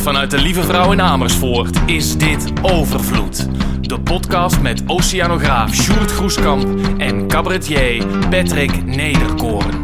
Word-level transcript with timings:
Vanuit 0.00 0.30
de 0.30 0.38
Lieve 0.38 0.62
Vrouw 0.62 0.92
in 0.92 1.00
Amersfoort 1.00 1.78
is 1.86 2.18
dit 2.18 2.52
Overvloed. 2.62 3.48
De 3.88 4.00
podcast 4.00 4.60
met 4.60 4.82
oceanograaf 4.86 5.74
Sjoerd 5.74 6.10
Groeskamp 6.10 6.66
en 6.98 7.28
cabaretier 7.28 8.06
Patrick 8.30 8.84
Nederkoorn. 8.84 9.82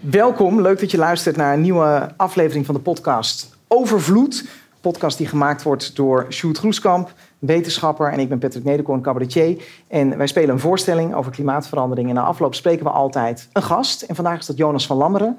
Welkom, 0.00 0.60
leuk 0.60 0.80
dat 0.80 0.90
je 0.90 0.96
luistert 0.96 1.36
naar 1.36 1.54
een 1.54 1.60
nieuwe 1.60 2.12
aflevering 2.16 2.66
van 2.66 2.74
de 2.74 2.80
podcast 2.80 3.56
Overvloed. 3.68 4.48
Podcast 4.80 5.18
die 5.18 5.26
gemaakt 5.26 5.62
wordt 5.62 5.96
door 5.96 6.26
Sjoerd 6.30 6.58
Groeskamp, 6.58 7.12
wetenschapper, 7.38 8.12
en 8.12 8.18
ik 8.18 8.28
ben 8.28 8.38
Patrick 8.38 8.64
Nederkoorn, 8.64 9.00
cabaretier. 9.00 9.62
En 9.88 10.16
wij 10.16 10.26
spelen 10.26 10.50
een 10.50 10.60
voorstelling 10.60 11.14
over 11.14 11.32
klimaatverandering. 11.32 12.08
En 12.08 12.14
na 12.14 12.22
afloop 12.22 12.54
spreken 12.54 12.84
we 12.84 12.90
altijd 12.90 13.48
een 13.52 13.62
gast. 13.62 14.02
En 14.02 14.14
vandaag 14.14 14.38
is 14.38 14.46
dat 14.46 14.56
Jonas 14.56 14.86
van 14.86 14.96
Lammeren. 14.96 15.38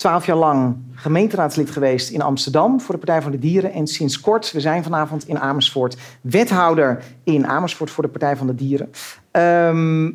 Twaalf 0.00 0.26
jaar 0.26 0.36
lang 0.36 0.76
gemeenteraadslid 0.94 1.70
geweest 1.70 2.10
in 2.10 2.22
Amsterdam 2.22 2.80
voor 2.80 2.94
de 2.94 3.00
Partij 3.00 3.22
van 3.22 3.30
de 3.30 3.38
Dieren. 3.38 3.72
En 3.72 3.86
sinds 3.86 4.20
kort, 4.20 4.52
we 4.52 4.60
zijn 4.60 4.82
vanavond 4.82 5.28
in 5.28 5.38
Amersfoort, 5.38 5.96
wethouder 6.20 7.04
in 7.24 7.46
Amersfoort 7.46 7.90
voor 7.90 8.04
de 8.04 8.10
Partij 8.10 8.36
van 8.36 8.46
de 8.46 8.54
Dieren. 8.54 8.90
Ehm, 9.30 10.06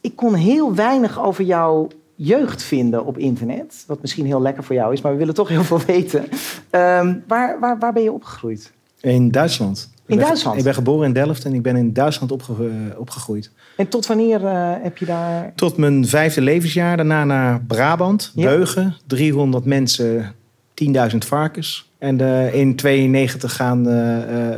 ik 0.00 0.16
kon 0.16 0.34
heel 0.34 0.74
weinig 0.74 1.22
over 1.22 1.44
jouw 1.44 1.88
jeugd 2.14 2.62
vinden 2.62 3.04
op 3.04 3.18
internet. 3.18 3.84
Wat 3.86 4.00
misschien 4.00 4.26
heel 4.26 4.42
lekker 4.42 4.64
voor 4.64 4.74
jou 4.74 4.92
is, 4.92 5.00
maar 5.00 5.12
we 5.12 5.18
willen 5.18 5.34
toch 5.34 5.48
heel 5.48 5.64
veel 5.64 5.80
weten. 5.86 6.24
Ehm, 6.70 7.14
waar, 7.26 7.60
waar, 7.60 7.78
waar 7.78 7.92
ben 7.92 8.02
je 8.02 8.12
opgegroeid? 8.12 8.72
In 9.04 9.30
Duitsland. 9.30 9.88
In 10.06 10.12
Ik 10.12 10.16
ben- 10.16 10.26
Duitsland? 10.26 10.58
Ik 10.58 10.64
ben 10.64 10.74
geboren 10.74 11.06
in 11.06 11.12
Delft 11.12 11.44
en 11.44 11.54
ik 11.54 11.62
ben 11.62 11.76
in 11.76 11.92
Duitsland 11.92 12.32
opge- 12.32 12.52
eh, 12.52 12.98
opgegroeid. 13.00 13.50
En 13.76 13.88
tot 13.88 14.06
wanneer 14.06 14.44
eh, 14.46 14.72
heb 14.82 14.98
je 14.98 15.04
daar... 15.04 15.52
Tot 15.54 15.76
mijn 15.76 16.06
vijfde 16.06 16.40
levensjaar. 16.40 16.96
Daarna 16.96 17.24
naar 17.24 17.60
Brabant, 17.60 18.32
Ja. 18.34 18.48
Beugen. 18.48 18.96
300 19.06 19.64
mensen, 19.64 20.34
10.000 20.74 21.16
varkens. 21.26 21.90
En 21.98 22.20
eh, 22.20 22.54
in 22.54 22.76
92 22.76 23.56
gaan 23.56 23.78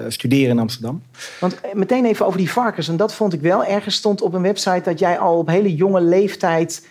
studeren 0.08 0.50
in 0.50 0.58
Amsterdam. 0.58 1.02
Want 1.40 1.60
meteen 1.72 2.04
even 2.04 2.26
over 2.26 2.38
die 2.38 2.50
varkens. 2.50 2.88
En 2.88 2.96
dat 2.96 3.14
vond 3.14 3.32
ik 3.32 3.40
wel. 3.40 3.64
Ergens 3.64 3.94
stond 3.94 4.22
op 4.22 4.34
een 4.34 4.42
website 4.42 4.82
dat 4.84 4.98
jij 4.98 5.18
al 5.18 5.38
op 5.38 5.48
hele 5.48 5.74
jonge 5.74 6.00
leeftijd... 6.00 6.86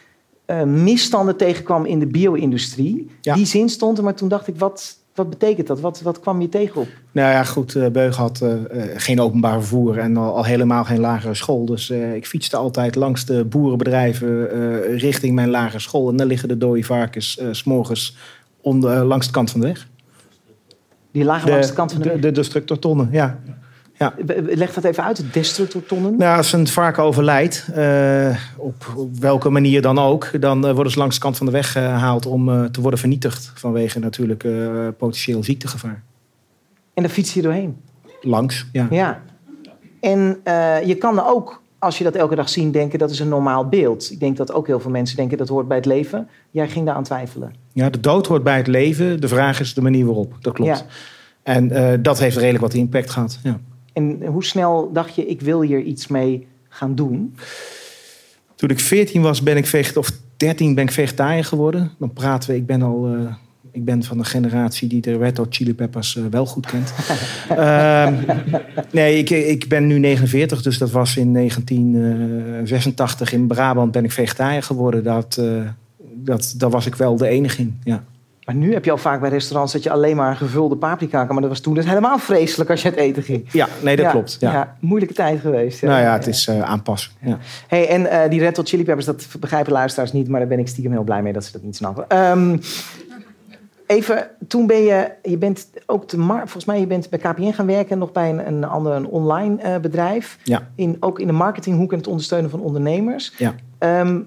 misstanden 0.66 1.38
tegenkwam 1.38 1.86
in 1.86 2.00
de 2.00 2.08
bio-industrie. 2.08 3.10
Ja. 3.22 3.34
Die 3.34 3.46
zin 3.46 3.70
stond 3.70 3.98
er, 3.98 4.04
maar 4.04 4.16
toen 4.16 4.28
dacht 4.30 4.48
ik, 4.48 4.56
wat, 4.58 4.98
wat 5.16 5.30
betekent 5.30 5.68
dat? 5.68 5.80
Wat, 5.80 6.02
wat 6.02 6.20
kwam 6.20 6.42
je 6.42 6.50
tegen 6.50 6.82
op? 6.82 6.88
Nou 7.12 7.32
ja, 7.32 7.44
goed, 7.44 7.76
eh, 7.76 7.88
Beugen 7.88 8.22
had 8.22 8.42
eh, 8.42 8.54
eh, 8.54 8.90
geen 8.96 9.22
openbaar 9.22 9.60
vervoer 9.60 9.98
en 9.98 10.18
al, 10.18 10.36
al 10.36 10.46
helemaal 10.46 10.84
geen 10.84 11.00
lagere 11.00 11.34
school. 11.34 11.66
Dus 11.66 11.90
ik 11.90 12.28
fietste 12.28 12.58
altijd 12.58 12.96
langs 12.96 13.26
de 13.26 13.46
boerenbedrijven 13.46 14.48
richting 14.98 15.36
mijn 15.36 15.50
lagere 15.50 15.80
school. 15.80 16.10
En 16.10 16.16
daar 16.16 16.28
liggen 16.28 16.48
de 16.48 16.58
dode 16.58 16.84
varkens 16.84 17.32
s 17.52 17.58
s'morgens 17.58 18.18
onder, 18.62 19.04
langs 19.04 19.26
de 19.26 19.32
kant 19.32 19.52
van 19.52 19.60
de 19.60 19.68
weg. 19.68 19.88
Die 21.12 21.24
lagen 21.24 21.50
langs 21.50 21.68
de 21.68 21.74
kant 21.74 21.92
van 21.92 22.02
de, 22.02 22.08
de, 22.08 22.14
weg. 22.14 22.22
de 22.22 22.32
destructortonnen, 22.32 23.10
ja. 23.12 23.40
Leg 24.46 24.74
dat 24.74 24.84
even 24.84 25.04
uit, 25.04 25.24
destructortonnen. 25.34 26.18
Nou, 26.18 26.38
als 26.38 26.54
een 26.54 26.68
varken 26.68 27.04
overlijdt, 27.04 27.68
eh, 27.74 28.38
op, 28.58 28.94
op 28.96 29.18
welke 29.20 29.50
manier 29.50 29.82
dan 29.82 30.00
ook, 30.00 30.42
dan 30.42 30.68
eh, 30.68 30.74
worden 30.74 30.92
ze 30.92 31.00
langs 31.00 31.16
de 31.16 31.22
kant 31.22 31.38
van 31.38 31.46
de 31.46 31.52
weg 31.52 31.72
gehaald 31.72 32.26
om 32.26 32.50
eh, 32.50 32.64
te 32.64 32.82
worden 32.82 33.00
vernietigd. 33.00 33.52
Vanwege 33.56 34.00
natuurlijk 34.00 34.44
eh, 34.44 34.88
potentieel 34.98 35.44
ziektegevaar. 35.44 36.04
En 36.94 37.04
daar 37.04 37.12
fiets 37.12 37.34
je 37.34 37.42
doorheen. 37.42 37.78
Langs, 38.22 38.68
ja. 38.72 38.88
Ja. 38.90 39.22
En 40.00 40.42
je 40.86 40.96
kan 41.00 41.18
er 41.18 41.26
ook, 41.28 41.62
als 41.80 41.98
je 41.98 42.04
dat 42.04 42.16
elke 42.16 42.36
dag 42.36 42.50
ziet, 42.50 42.74
denken 42.74 43.00
dat 43.00 43.10
is 43.10 43.20
een 43.20 43.30
normaal 43.30 43.68
beeld. 43.68 44.12
Ik 44.12 44.20
denk 44.20 44.38
dat 44.38 44.54
ook 44.54 44.68
heel 44.68 44.80
veel 44.80 44.92
mensen 44.92 45.18
denken 45.18 45.38
dat 45.38 45.48
hoort 45.48 45.68
bij 45.68 45.78
het 45.78 45.86
leven. 45.86 46.28
Jij 46.52 46.70
ging 46.70 46.86
daar 46.86 46.96
aan 46.96 47.04
twijfelen. 47.04 47.54
ja. 47.74 47.90
De 47.90 48.00
dood 48.00 48.28
hoort 48.28 48.44
bij 48.44 48.58
het 48.58 48.68
leven. 48.68 49.22
De 49.22 49.28
vraag 49.28 49.60
is 49.60 49.74
de 49.74 49.82
manier 49.82 50.06
waarop. 50.06 50.38
Dat 50.42 50.54
klopt. 50.54 50.78
Ja. 50.78 50.86
En 51.44 52.02
dat 52.02 52.20
heeft 52.20 52.38
redelijk 52.38 52.64
wat 52.64 52.74
impact 52.74 53.10
gehad. 53.10 53.40
Ja. 53.44 53.60
En 53.96 54.26
hoe 54.26 54.44
snel 54.44 54.90
dacht 54.94 55.16
je, 55.16 55.26
ik 55.26 55.42
wil 55.42 55.62
hier 55.62 55.82
iets 55.82 56.08
mee 56.08 56.48
gaan 56.70 56.96
doen? 56.96 57.36
Toen 58.56 58.70
ik 58.70 58.80
14 58.80 59.22
was, 59.22 59.44
ben 59.44 59.58
ik 59.58 59.66
veget 59.66 59.98
of 59.98 60.12
13 60.38 60.76
ben 60.76 60.84
ik 60.84 60.92
vegetariër 60.92 61.46
geworden. 61.46 61.92
Dan 62.00 62.14
praten 62.14 62.50
we, 62.50 62.56
ik 62.56 62.66
ben 62.66 62.82
al. 62.82 63.08
eh, 63.08 63.34
ik 63.76 63.86
ben 63.86 64.04
van 64.04 64.18
de 64.18 64.24
generatie 64.24 64.88
die 64.88 65.02
de 65.02 65.18
Red 65.18 65.38
Hot 65.38 65.56
Chili 65.56 65.74
Peppers 65.74 66.18
eh, 66.18 66.24
wel 66.30 66.46
goed 66.46 66.66
kent. 66.66 66.94
Ehm, 67.50 68.14
nee, 68.92 69.18
ik, 69.18 69.30
ik 69.30 69.68
ben 69.68 69.88
nu 69.88 70.00
49, 70.00 70.62
dus 70.62 70.78
dat 70.78 70.92
was 70.92 71.18
in 71.18 71.34
1986 71.34 73.34
in 73.34 73.48
Brabant 73.48 73.92
ben 73.92 74.04
ik 74.04 74.12
vegetariër 74.12 74.64
geworden. 74.64 75.04
Dat, 75.04 75.38
eh, 75.38 75.62
dat, 76.14 76.54
daar 76.58 76.70
was 76.70 76.86
ik 76.86 76.96
wel 76.96 77.18
de 77.18 77.28
enige 77.28 77.62
in. 77.62 77.80
Ja. 77.84 78.04
Maar 78.46 78.56
nu 78.56 78.74
heb 78.74 78.86
je 78.86 78.92
al 78.92 78.98
vaak 78.98 79.20
bij 79.20 79.30
restaurants 79.30 79.74
dat 79.74 79.84
je 79.84 79.90
alleen 79.92 80.16
maar 80.16 80.36
gevulde 80.36 80.76
paprika 80.76 81.24
kan. 81.24 81.34
Maar 81.34 81.42
dat 81.42 81.52
was 81.52 81.60
toen 81.60 81.74
dus 81.74 81.86
helemaal 81.86 82.18
vreselijk 82.18 82.70
als 82.70 82.82
je 82.82 82.90
het 82.90 82.98
eten 82.98 83.24
ging. 83.24 83.52
ja, 83.52 83.68
nee, 83.82 83.96
dat 83.96 84.06
Ja, 84.06 84.12
klopt. 84.12 84.38
Ja. 84.40 84.76
moeilijke 84.80 85.14
tijd 85.16 85.40
geweest. 85.40 85.80
ja. 85.82 85.88
Nou 85.88 86.02
ja, 86.02 86.14
het 86.14 86.28
is 86.28 86.48
eh, 86.48 86.62
aanpassen. 86.62 87.12
Ja. 87.20 87.38
Hey, 87.68 87.88
en 87.90 88.06
eh, 88.10 88.30
die 88.30 88.40
Red 88.40 88.58
Hot 88.58 88.70
Chili 88.70 88.84
Peppers, 88.84 89.06
dat 89.06 89.28
begrijpen 89.40 89.72
luisteraars 89.72 90.12
niet, 90.12 90.28
maar 90.30 90.40
daar 90.40 90.50
ben 90.50 90.60
ik 90.60 90.68
stiekem 90.68 90.92
heel 90.92 91.04
blij 91.04 91.22
mee 91.22 91.34
dat 91.34 91.44
ze 91.44 91.52
dat 91.52 91.62
niet 91.64 91.76
snappen. 91.76 92.10
Ehm, 92.10 92.58
even, 93.88 94.30
toen 94.48 94.68
ben 94.68 94.84
je, 94.84 95.12
je 95.24 95.38
bent 95.38 95.70
ook 95.86 96.08
de 96.10 96.18
mar- 96.18 96.40
volgens 96.40 96.66
mij, 96.66 96.80
je 96.80 96.88
bent 96.88 97.10
bij 97.10 97.20
KPN 97.20 97.52
gaan 97.52 97.66
werken, 97.66 97.98
nog 97.98 98.12
bij 98.12 98.30
een, 98.30 98.48
een 98.48 98.64
ander 98.64 98.94
een 98.94 99.08
online 99.08 99.62
eh, 99.62 99.78
bedrijf. 99.78 100.38
Ja. 100.44 100.68
In, 100.76 100.98
ook 101.00 101.20
in 101.20 101.28
de 101.28 101.34
marketinghoek 101.34 101.92
en 101.92 101.98
het 101.98 102.08
ondersteunen 102.08 102.50
van 102.50 102.60
ondernemers. 102.60 103.34
Ja. 103.38 103.56
Ehm, 103.78 104.20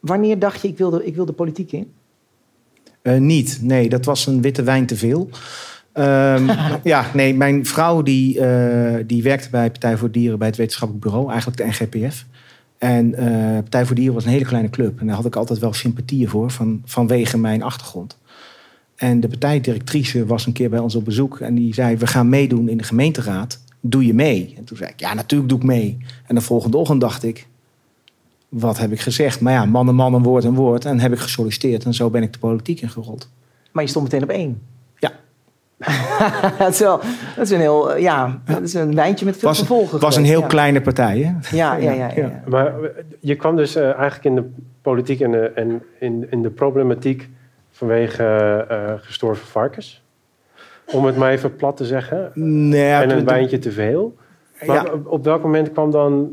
wanneer 0.00 0.38
dacht 0.38 0.60
je, 0.60 0.68
ik 0.68 0.78
wil 0.78 0.90
de, 0.90 1.04
ik 1.04 1.14
wil 1.16 1.24
de 1.24 1.32
politiek 1.32 1.72
in? 1.72 1.92
Eh, 3.08 3.20
niet, 3.20 3.58
nee, 3.62 3.88
dat 3.88 4.04
was 4.04 4.26
een 4.26 4.42
witte 4.42 4.62
wijn 4.62 4.86
te 4.86 4.96
veel. 4.96 5.28
Ehm, 5.92 6.50
ja, 6.92 7.10
nee, 7.14 7.34
mijn 7.34 7.66
vrouw 7.66 8.02
die, 8.02 8.40
eh, 8.40 9.04
die 9.06 9.22
werkte 9.22 9.50
bij 9.50 9.70
Partij 9.70 9.96
voor 9.96 10.10
Dieren 10.10 10.38
bij 10.38 10.48
het 10.48 10.56
wetenschappelijk 10.56 11.04
bureau, 11.04 11.30
eigenlijk 11.30 11.58
de 11.58 11.66
NGPF. 11.66 12.24
En 12.78 13.14
eh, 13.14 13.58
Partij 13.58 13.86
voor 13.86 13.96
Dieren 13.96 14.14
was 14.14 14.24
een 14.24 14.30
hele 14.30 14.44
kleine 14.44 14.70
club. 14.70 15.00
En 15.00 15.06
daar 15.06 15.16
had 15.16 15.24
ik 15.24 15.36
altijd 15.36 15.58
wel 15.58 15.72
sympathieën 15.72 16.28
voor, 16.28 16.50
van, 16.50 16.82
vanwege 16.84 17.38
mijn 17.38 17.62
achtergrond. 17.62 18.18
En 18.96 19.20
de 19.20 19.28
partijdirectrice 19.28 20.26
was 20.26 20.46
een 20.46 20.52
keer 20.52 20.70
bij 20.70 20.78
ons 20.78 20.94
op 20.94 21.04
bezoek 21.04 21.40
en 21.40 21.54
die 21.54 21.74
zei: 21.74 21.96
We 21.96 22.06
gaan 22.06 22.28
meedoen 22.28 22.68
in 22.68 22.76
de 22.76 22.84
gemeenteraad. 22.84 23.60
Doe 23.80 24.06
je 24.06 24.14
mee? 24.14 24.54
En 24.56 24.64
toen 24.64 24.76
zei 24.76 24.90
ik: 24.90 25.00
Ja, 25.00 25.14
natuurlijk 25.14 25.50
doe 25.50 25.58
ik 25.58 25.64
mee. 25.64 25.96
En 26.26 26.34
de 26.34 26.40
volgende 26.40 26.76
ochtend 26.76 27.00
dacht 27.00 27.24
ik: 27.24 27.46
Wat 28.48 28.78
heb 28.78 28.92
ik 28.92 29.00
gezegd? 29.00 29.40
Maar 29.40 29.52
ja, 29.52 29.64
man 29.64 29.88
en 29.88 29.94
man, 29.94 30.14
een 30.14 30.22
woord 30.22 30.44
en 30.44 30.54
woord. 30.54 30.84
En 30.84 31.00
heb 31.00 31.12
ik 31.12 31.18
gesolliciteerd 31.18 31.84
en 31.84 31.94
zo 31.94 32.10
ben 32.10 32.22
ik 32.22 32.32
de 32.32 32.38
politiek 32.38 32.80
ingerold. 32.80 33.28
Maar 33.72 33.82
je 33.84 33.90
stond 33.90 34.04
meteen 34.04 34.22
op 34.22 34.28
één. 34.28 34.62
Ja. 34.96 35.10
dat, 36.58 36.68
is 36.72 36.78
wel, 36.78 37.00
dat 37.36 37.44
is 37.44 37.50
een 37.50 37.60
heel, 37.60 37.92
eh, 37.94 38.02
ja, 38.02 38.40
dat 38.44 38.62
is 38.62 38.74
een 38.74 38.94
wijntje 38.94 39.24
met 39.24 39.36
veel 39.36 39.48
was, 39.48 39.58
vervolgen. 39.58 39.92
Het 39.92 40.02
was 40.02 40.16
een 40.16 40.24
heel 40.24 40.40
ja. 40.40 40.46
kleine 40.46 40.80
partij, 40.80 41.18
hè? 41.18 41.56
Ja, 41.56 41.74
ja, 41.76 41.92
ja. 41.92 41.92
ja, 41.92 42.12
ja. 42.16 42.42
Maar 42.46 42.66
eh, 42.82 42.88
je 43.20 43.34
kwam 43.36 43.56
dus 43.56 43.74
eh, 43.76 43.84
eigenlijk 43.84 44.24
in 44.24 44.34
de 44.34 44.44
politiek 44.82 45.20
en, 45.20 45.30
de- 45.30 45.50
en 45.54 45.82
in, 46.00 46.26
in 46.30 46.42
de 46.42 46.50
problematiek 46.50 47.28
vanwege 47.70 48.24
eh, 48.68 48.92
gestorven 48.96 49.46
varkens. 49.46 50.02
Om 50.92 51.04
het 51.04 51.16
maar 51.16 51.30
even 51.30 51.56
plat 51.56 51.76
te 51.76 51.84
zeggen. 51.84 52.30
Nee, 52.68 52.90
en 52.92 53.10
een 53.10 53.24
wijntje 53.24 53.58
te 53.58 53.72
veel. 53.72 54.16
Maar 54.66 54.76
Ja. 54.84 54.92
op, 55.04 55.24
welk 55.24 55.42
moment 55.42 55.72
kwam 55.72 55.90
dan 55.90 56.12
eh, 56.22 56.30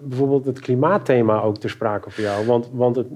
bijvoorbeeld 0.00 0.46
het 0.46 0.60
klimaatthema 0.60 1.40
ook 1.40 1.58
ter 1.58 1.70
sprake 1.70 2.10
voor 2.10 2.24
jou? 2.24 2.46
Want, 2.46 2.68
want 2.72 2.96
het, 2.96 3.06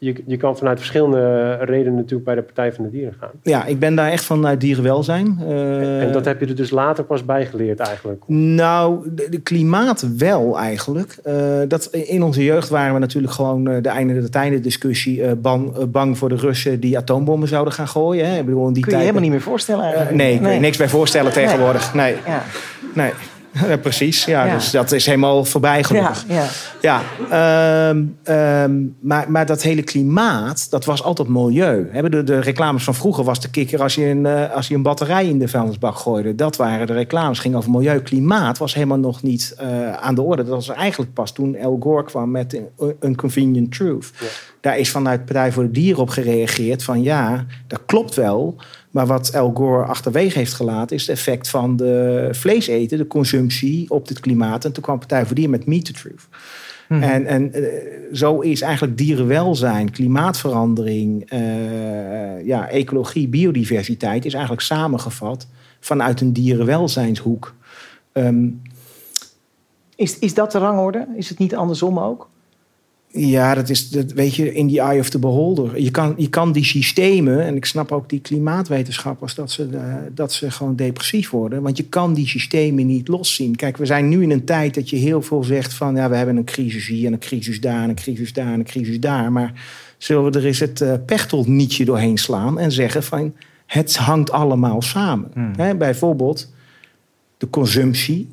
je, 0.00 0.14
je 0.26 0.36
kan 0.36 0.56
vanuit 0.56 0.78
verschillende 0.78 1.52
redenen 1.60 1.94
natuurlijk 1.94 2.24
bij 2.24 2.34
de 2.34 2.42
Partij 2.42 2.72
van 2.72 2.84
de 2.84 2.90
Dieren 2.90 3.14
gaan. 3.20 3.30
ja, 3.42 3.64
ik 3.64 3.78
ben 3.78 3.94
daar 3.94 4.10
echt 4.10 4.24
vanuit 4.24 4.60
dierenwelzijn. 4.60 5.38
Eh, 5.40 6.02
en 6.02 6.12
dat 6.12 6.24
heb 6.24 6.40
je 6.40 6.46
er 6.46 6.56
dus 6.56 6.70
later 6.70 7.04
pas 7.04 7.24
bijgeleerd 7.24 7.78
eigenlijk. 7.78 8.22
Nou, 8.26 9.10
de, 9.14 9.26
de 9.30 9.40
klimaat 9.40 10.16
wel 10.16 10.58
eigenlijk. 10.58 11.16
Eh, 11.24 11.34
dat, 11.68 11.86
in 11.86 12.22
onze 12.22 12.44
jeugd 12.44 12.68
waren 12.68 12.94
we 12.94 13.00
natuurlijk 13.00 13.32
gewoon 13.32 13.68
eh, 13.68 13.82
de 13.82 13.88
einde 13.88 14.20
de 14.20 14.28
tijden 14.28 14.62
discussie 14.62 15.24
eh, 15.24 15.32
bang, 15.36 15.90
bang 15.90 16.18
voor 16.18 16.28
de 16.28 16.36
Russen 16.36 16.80
die 16.80 16.96
atoombommen 16.98 17.48
zouden 17.48 17.72
gaan 17.72 17.88
gooien. 17.88 18.26
Hè? 18.26 18.38
Ik 18.38 18.44
bedoel, 18.44 18.66
in 18.66 18.72
die 18.72 18.82
Kun 18.82 18.92
je 18.92 18.98
tijd. 18.98 19.00
helemaal 19.00 19.22
niet 19.22 19.30
meer 19.30 19.50
voorstellen 19.50 19.84
eigenlijk. 19.84 20.16
nee, 20.16 20.34
ik 20.34 20.40
je 20.40 20.60
niks 20.60 20.76
bij 20.76 20.88
voorstellen 20.88 21.32
tegenwoordig. 21.32 21.94
Nee, 21.94 22.16
Ja, 22.26 22.42
nee. 22.94 23.10
Ja, 23.68 23.76
precies. 23.76 24.24
Ja, 24.24 24.44
Ja. 24.44 24.54
Dus 24.54 24.70
dat 24.70 24.92
is 24.92 25.06
helemaal 25.06 25.44
voorbij 25.44 25.76
ja, 25.76 25.82
gelukkig. 25.82 26.24
ja. 26.28 26.46
Ja, 26.80 27.02
ehm, 27.30 28.04
ehm, 28.22 28.82
maar, 29.00 29.30
maar 29.30 29.46
dat 29.46 29.62
hele 29.62 29.82
klimaat, 29.82 30.70
dat 30.70 30.84
was 30.84 31.02
altijd 31.02 31.28
milieu. 31.28 32.08
De, 32.08 32.22
de 32.24 32.40
reclames 32.40 32.84
van 32.84 32.94
vroeger 32.94 33.24
was 33.24 33.40
de 33.40 33.50
kikker 33.50 33.82
als 33.82 33.94
je, 33.94 34.04
een, 34.06 34.26
eh, 34.26 34.52
als 34.52 34.68
je 34.68 34.74
een 34.74 34.82
batterij 34.82 35.26
in 35.26 35.38
de 35.38 35.48
vuilnisbak 35.48 35.96
gooide. 35.96 36.34
Dat 36.34 36.56
waren 36.56 36.86
de 36.86 36.92
reclames, 36.92 37.38
ging 37.38 37.54
over 37.54 37.70
milieu. 37.70 38.00
Klimaat 38.00 38.58
was 38.58 38.74
helemaal 38.74 38.98
nog 38.98 39.22
niet 39.22 39.54
eh, 39.58 39.92
aan 39.92 40.14
de 40.14 40.22
orde. 40.22 40.44
Dat 40.44 40.54
was 40.66 40.68
eigenlijk 40.68 41.12
pas 41.12 41.32
toen 41.32 41.58
Al 41.58 41.78
Gore 41.80 42.04
kwam 42.04 42.30
met 42.30 42.54
een 42.54 42.94
Inconvenient 43.00 43.72
Truth. 43.72 44.10
Ja. 44.20 44.26
Daar 44.60 44.78
is 44.78 44.90
vanuit 44.90 45.24
Partij 45.24 45.52
voor 45.52 45.62
de 45.62 45.70
Dieren 45.70 46.02
op 46.02 46.08
gereageerd 46.08 46.82
van 46.82 47.02
ja, 47.02 47.46
dat 47.66 47.80
klopt 47.86 48.14
wel. 48.14 48.56
Maar 48.90 49.06
wat 49.06 49.34
Al 49.34 49.50
Gore 49.54 49.84
achterwege 49.84 50.38
heeft 50.38 50.54
gelaten 50.54 50.96
is 50.96 51.06
het 51.06 51.16
effect 51.16 51.48
van 51.48 51.76
de 51.76 52.28
vlees 52.32 52.66
eten, 52.66 52.98
de 52.98 53.06
consumptie 53.06 53.90
op 53.90 54.08
het 54.08 54.20
klimaat. 54.20 54.64
En 54.64 54.72
toen 54.72 54.82
kwam 54.82 54.98
Partij 54.98 55.26
voor 55.26 55.34
Dieren 55.34 55.58
met 55.58 55.66
Meet 55.66 55.84
the 55.84 55.92
Truth. 55.92 56.28
Mhm. 56.88 57.02
En, 57.02 57.26
en 57.26 57.52
eh, 57.52 57.62
zo 58.12 58.40
is 58.40 58.60
eigenlijk 58.60 58.98
dierenwelzijn, 58.98 59.90
klimaatverandering, 59.90 61.30
eh, 61.30 62.46
ja, 62.46 62.68
ecologie, 62.68 63.28
biodiversiteit 63.28 64.24
is 64.24 64.32
eigenlijk 64.32 64.62
samengevat 64.62 65.46
vanuit 65.80 66.20
een 66.20 66.32
dierenwelzijnshoek. 66.32 67.54
Ehm, 68.12 68.48
Is, 69.96 70.18
is 70.18 70.34
dat 70.34 70.52
de 70.52 70.58
rangorde? 70.58 71.06
Is 71.16 71.28
het 71.28 71.38
niet 71.38 71.54
andersom 71.54 71.98
ook? 71.98 72.28
Ja, 73.12 73.54
dat 73.54 73.68
is, 73.68 73.88
dat 73.88 74.12
weet 74.12 74.34
je, 74.34 74.52
in 74.54 74.68
the 74.68 74.80
eye 74.80 74.98
of 74.98 75.10
the 75.10 75.18
beholder. 75.18 75.80
Je 75.80 75.90
kan, 75.90 76.14
je 76.16 76.28
kan 76.28 76.52
die 76.52 76.64
systemen, 76.64 77.44
en 77.44 77.56
ik 77.56 77.64
snap 77.64 77.92
ook 77.92 78.08
die 78.08 78.20
klimaatwetenschappers, 78.20 79.34
dat 79.34 79.50
ze, 79.50 79.68
eh, 79.72 79.94
dat 80.14 80.32
ze 80.32 80.50
gewoon 80.50 80.76
depressief 80.76 81.30
worden. 81.30 81.62
Want 81.62 81.76
je 81.76 81.84
kan 81.84 82.14
die 82.14 82.28
systemen 82.28 82.86
niet 82.86 83.08
loszien. 83.08 83.56
Kijk, 83.56 83.76
we 83.76 83.86
zijn 83.86 84.08
nu 84.08 84.22
in 84.22 84.30
een 84.30 84.44
tijd 84.44 84.74
dat 84.74 84.90
je 84.90 84.96
heel 84.96 85.22
veel 85.22 85.44
zegt 85.44 85.74
van, 85.74 85.94
ja, 85.94 86.08
we 86.08 86.16
hebben 86.16 86.36
een 86.36 86.44
crisis 86.44 86.86
hier 86.86 87.06
en 87.06 87.12
een 87.12 87.18
crisis 87.18 87.60
daar 87.60 87.82
en 87.82 87.88
een 87.88 87.94
crisis 87.94 88.32
daar 88.32 88.52
en 88.52 88.58
een 88.58 88.64
crisis 88.64 89.00
daar. 89.00 89.32
Maar 89.32 89.52
zullen 89.98 90.32
we 90.32 90.38
er 90.38 90.46
eens 90.46 90.60
het 90.60 90.80
uh, 90.80 90.92
pechtelnietje 91.06 91.84
doorheen 91.84 92.18
slaan 92.18 92.58
en 92.58 92.72
zeggen 92.72 93.02
van, 93.02 93.34
het 93.66 93.96
hangt 93.96 94.30
allemaal 94.30 94.82
samen. 94.82 95.30
Hmm. 95.34 95.78
Bijvoorbeeld 95.78 96.52
de 97.36 97.50
consumptie 97.50 98.28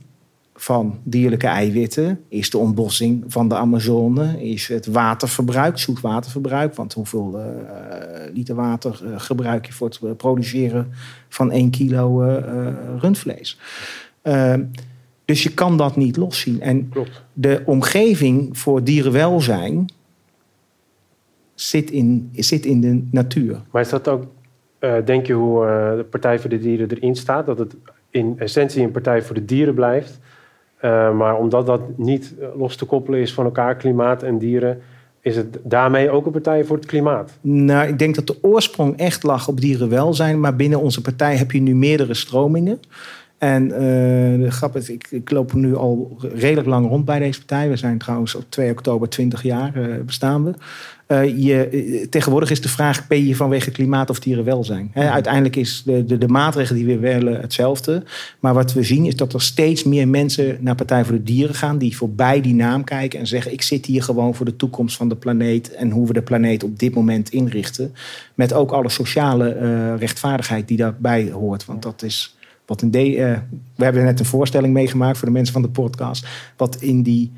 van 0.60 1.00
dierlijke 1.04 1.48
eiwitten, 1.48 2.24
is 2.28 2.50
de 2.50 2.58
ontbossing 2.58 3.24
van 3.28 3.48
de 3.48 3.56
Amazone, 3.56 4.44
is 4.44 4.68
het 4.68 4.86
waterverbruik, 4.86 5.78
zoetwaterverbruik. 5.78 6.76
Want 6.76 6.94
hoeveel 6.94 7.34
uh, 7.36 7.46
liter 8.34 8.56
water 8.56 9.02
uh, 9.04 9.20
gebruik 9.20 9.66
je 9.66 9.74
voor 9.74 9.90
het 9.90 10.18
produceren 10.18 10.92
van 11.30 11.52
1 11.52 11.70
kilo 11.70 12.24
uh, 12.24 12.38
rundvlees? 13.00 13.60
Ehm, 14.22 14.64
dus 15.26 15.44
je 15.44 15.54
kan 15.54 15.78
dat 15.78 15.96
niet 15.96 16.18
loszien. 16.18 16.62
En 16.62 16.90
Klopt. 16.90 17.24
de 17.34 17.62
omgeving 17.66 18.58
voor 18.58 18.84
dierenwelzijn 18.84 19.90
zit 21.56 21.92
in, 21.92 22.30
zit 22.34 22.66
in 22.66 22.82
de 22.82 23.08
natuur. 23.12 23.62
Maar 23.72 23.82
is 23.82 23.90
dat 23.90 24.08
ook, 24.08 24.24
denk 25.06 25.26
je, 25.26 25.34
hoe 25.34 25.66
de 25.98 26.06
Partij 26.10 26.40
voor 26.40 26.50
de 26.50 26.60
Dieren 26.60 26.90
erin 26.90 27.16
staat? 27.16 27.46
Dat 27.46 27.58
het 27.58 27.76
in 28.10 28.36
essentie 28.38 28.84
een 28.84 28.92
Partij 28.92 29.22
voor 29.22 29.36
de 29.36 29.46
Dieren 29.46 29.74
blijft. 29.74 30.20
Uh, 30.82 31.18
maar 31.18 31.38
omdat 31.38 31.66
dat 31.66 31.82
niet 31.96 32.34
los 32.56 32.76
te 32.76 32.86
koppelen 32.86 33.20
is 33.20 33.34
van 33.34 33.46
elkaar, 33.46 33.76
klimaat 33.76 34.24
en 34.24 34.38
dieren, 34.38 34.82
is 35.22 35.36
het 35.36 35.58
daarmee 35.64 36.10
ook 36.10 36.26
een 36.26 36.32
partij 36.32 36.66
voor 36.66 36.76
het 36.76 36.86
klimaat? 36.86 37.32
Nou, 37.42 37.88
ik 37.88 38.00
denk 38.00 38.16
dat 38.16 38.28
de 38.28 38.38
oorsprong 38.42 38.98
echt 38.98 39.24
lag 39.24 39.48
op 39.48 39.62
dierenwelzijn. 39.62 40.40
Maar 40.40 40.56
binnen 40.56 40.80
onze 40.80 41.02
partij 41.02 41.36
heb 41.36 41.52
je 41.52 41.62
nu 41.62 41.76
meerdere 41.76 42.14
stromingen. 42.14 42.80
En 43.38 43.64
uh, 43.64 43.78
de 44.44 44.48
grap 44.50 44.76
is, 44.76 44.90
ik, 44.90 45.08
ik, 45.10 45.32
loop 45.32 45.54
nu 45.54 45.76
al 45.76 46.18
redelijk 46.34 46.68
lang 46.68 46.88
rond 46.88 47.06
bij 47.06 47.20
deze 47.20 47.40
partij. 47.40 47.70
We 47.70 47.76
zijn 47.76 47.98
trouwens 47.98 48.36
op 48.36 48.46
2 48.50 48.72
oktober 48.72 49.10
20 49.10 49.44
jaar 49.44 49.78
uh, 49.78 50.04
bestaan 50.06 50.44
we. 50.44 50.54
Uh, 51.08 51.38
je, 51.38 52.08
tegenwoordig 52.10 52.52
is 52.52 52.62
de 52.62 52.70
vraag, 52.70 53.08
ben 53.08 53.26
je 53.26 53.36
vanwege 53.36 53.72
klimaat 53.72 54.10
of 54.10 54.20
dierenwelzijn? 54.20 54.90
He, 54.94 55.10
uiteindelijk 55.10 55.56
is 55.56 55.84
de, 55.86 56.06
de, 56.06 56.18
de 56.18 56.28
maatregel 56.28 56.76
die 56.76 56.86
we 56.86 57.00
willen 57.00 57.42
hetzelfde. 57.42 58.04
Maar 58.40 58.54
wat 58.54 58.74
we 58.74 58.84
zien 58.84 59.06
is 59.06 59.16
dat 59.16 59.34
er 59.34 59.42
steeds 59.42 59.84
meer 59.84 60.08
mensen 60.08 60.58
naar 60.60 60.76
Partij 60.76 61.06
voor 61.06 61.16
de 61.16 61.24
Dieren 61.24 61.56
gaan... 61.56 61.78
die 61.78 61.98
voorbij 61.98 62.42
die 62.42 62.56
naam 62.56 62.84
kijken 62.84 63.20
en 63.20 63.28
zeggen... 63.28 63.54
ik 63.54 63.62
zit 63.62 63.86
hier 63.86 64.04
gewoon 64.04 64.36
voor 64.36 64.46
de 64.46 64.56
toekomst 64.56 64.98
van 64.98 65.10
de 65.10 65.16
planeet... 65.16 65.72
en 65.72 65.92
hoe 65.92 66.08
we 66.08 66.14
de 66.14 66.22
planeet 66.22 66.64
op 66.64 66.80
dit 66.80 66.94
moment 66.94 67.30
inrichten. 67.30 67.94
Met 68.34 68.54
ook 68.54 68.72
alle 68.72 68.90
sociale 68.90 69.96
rechtvaardigheid 69.96 70.68
die 70.68 70.78
daarbij 70.78 71.32
hoort. 71.32 71.66
Want 71.66 71.82
dat 71.82 72.04
is... 72.04 72.37
Wat 72.68 72.82
in 72.82 72.92
de, 72.92 73.16
uh, 73.16 73.38
we 73.76 73.84
hebben 73.84 74.04
net 74.04 74.20
een 74.20 74.26
voorstelling 74.26 74.74
meegemaakt 74.74 75.18
voor 75.18 75.28
de 75.28 75.34
mensen 75.34 75.54
van 75.54 75.62
de 75.62 75.70
podcast. 75.70 76.28
Wat 76.58 76.76
in 76.76 77.02
die, 77.02 77.32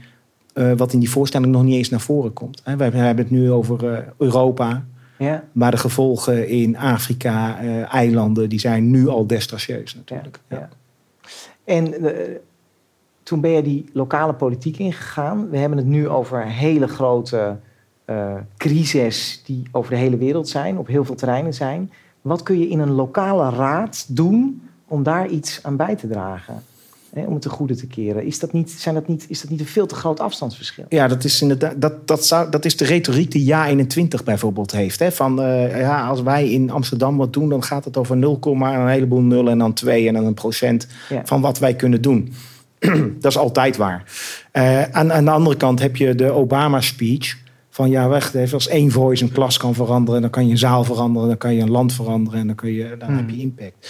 uh, 0.53 0.71
wat 0.73 0.93
in 0.93 0.99
die 0.99 1.09
voorstelling 1.09 1.51
nog 1.51 1.63
niet 1.63 1.75
eens 1.75 1.89
naar 1.89 1.99
voren 1.99 2.33
komt. 2.33 2.61
Hè. 2.63 2.75
We 2.75 2.83
hebben 2.83 3.23
het 3.23 3.29
nu 3.29 3.51
over 3.51 3.83
uh, 3.83 3.97
Europa. 4.17 4.85
Ja. 5.17 5.43
Maar 5.51 5.71
de 5.71 5.77
gevolgen 5.77 6.47
in 6.47 6.77
Afrika, 6.77 7.59
eilanden, 7.85 8.49
die 8.49 8.59
zijn 8.59 8.89
nu 8.89 9.07
al 9.07 9.27
destrasieus 9.27 9.95
natuurlijk. 9.95 10.39
Ja, 10.47 10.57
ja. 10.57 10.69
En 11.63 11.93
toen 13.23 13.41
ben 13.41 13.51
je 13.51 13.61
die 13.61 13.85
lokale 13.93 14.33
politiek 14.33 14.77
ingegaan. 14.77 15.49
We 15.49 15.57
hebben 15.57 15.77
het 15.77 15.87
nu 15.87 16.07
over 16.07 16.45
hele 16.45 16.87
grote 16.87 17.57
crises 18.57 19.41
die 19.45 19.63
over 19.71 19.91
de 19.91 19.97
hele 19.97 20.17
wereld 20.17 20.49
zijn, 20.49 20.77
op 20.77 20.87
heel 20.87 21.05
veel 21.05 21.15
terreinen 21.15 21.53
zijn. 21.53 21.91
Wat 22.21 22.43
kun 22.43 22.59
je 22.59 22.67
in 22.67 22.79
een 22.79 22.91
lokale 22.91 23.49
raad 23.49 24.05
doen 24.15 24.61
om 24.89 25.03
daar 25.03 25.27
iets 25.27 25.59
aan 25.63 25.75
bij 25.75 25.95
te 25.95 26.07
dragen. 26.07 26.63
Hè, 27.13 27.25
om 27.25 27.33
het 27.33 27.41
ten 27.41 27.51
goede 27.51 27.75
te 27.75 27.87
keren. 27.87 28.25
Is 28.25 28.39
dat, 28.39 28.53
niet, 28.53 28.71
zijn 28.71 28.95
dat 28.95 29.07
niet, 29.07 29.25
is 29.29 29.41
dat 29.41 29.49
niet 29.49 29.59
een 29.59 29.65
veel 29.65 29.85
te 29.85 29.95
groot 29.95 30.19
afstandsverschil? 30.19 30.85
Ja, 30.89 31.07
dat 31.07 31.23
is, 31.23 31.41
inderdaad, 31.41 31.81
dat, 31.81 32.07
dat, 32.07 32.25
zou, 32.25 32.49
dat 32.49 32.65
is 32.65 32.77
de 32.77 32.85
retoriek 32.85 33.31
die 33.31 33.45
Ja 33.45 33.67
21 33.67 34.23
bijvoorbeeld 34.23 34.71
heeft. 34.71 34.99
Hè? 34.99 35.11
Van, 35.11 35.39
uh, 35.41 35.79
ja, 35.79 36.07
als 36.07 36.21
wij 36.21 36.49
in 36.49 36.69
Amsterdam 36.69 37.17
wat 37.17 37.33
doen, 37.33 37.49
dan 37.49 37.63
gaat 37.63 37.85
het 37.85 37.97
over 37.97 38.17
0, 38.17 38.39
een 38.41 38.87
heleboel 38.87 39.21
nul 39.21 39.49
en 39.49 39.57
dan 39.57 39.73
2 39.73 40.07
en 40.07 40.13
dan 40.13 40.25
een 40.25 40.33
procent 40.33 40.87
ja. 41.09 41.21
van 41.25 41.41
wat 41.41 41.59
wij 41.59 41.75
kunnen 41.75 42.01
doen. 42.01 42.33
dat 43.19 43.31
is 43.31 43.37
altijd 43.37 43.77
waar. 43.77 44.03
Uh, 44.53 44.83
aan, 44.83 45.13
aan 45.13 45.25
de 45.25 45.31
andere 45.31 45.57
kant 45.57 45.79
heb 45.79 45.95
je 45.95 46.15
de 46.15 46.31
Obama-speech. 46.31 47.37
Van 47.69 47.89
ja, 47.89 48.13
even, 48.15 48.53
als 48.53 48.67
één 48.67 48.91
voice 48.91 49.23
een 49.23 49.31
klas 49.31 49.57
kan 49.57 49.73
veranderen, 49.73 50.21
dan 50.21 50.29
kan 50.29 50.45
je 50.45 50.51
een 50.51 50.57
zaal 50.57 50.83
veranderen, 50.83 51.27
dan 51.27 51.37
kan 51.37 51.53
je 51.53 51.61
een 51.61 51.71
land 51.71 51.93
veranderen 51.93 52.39
en 52.39 52.47
dan, 52.47 52.55
kun 52.55 52.71
je, 52.71 52.95
dan 52.97 53.07
hmm. 53.07 53.17
heb 53.17 53.29
je 53.29 53.37
impact. 53.37 53.89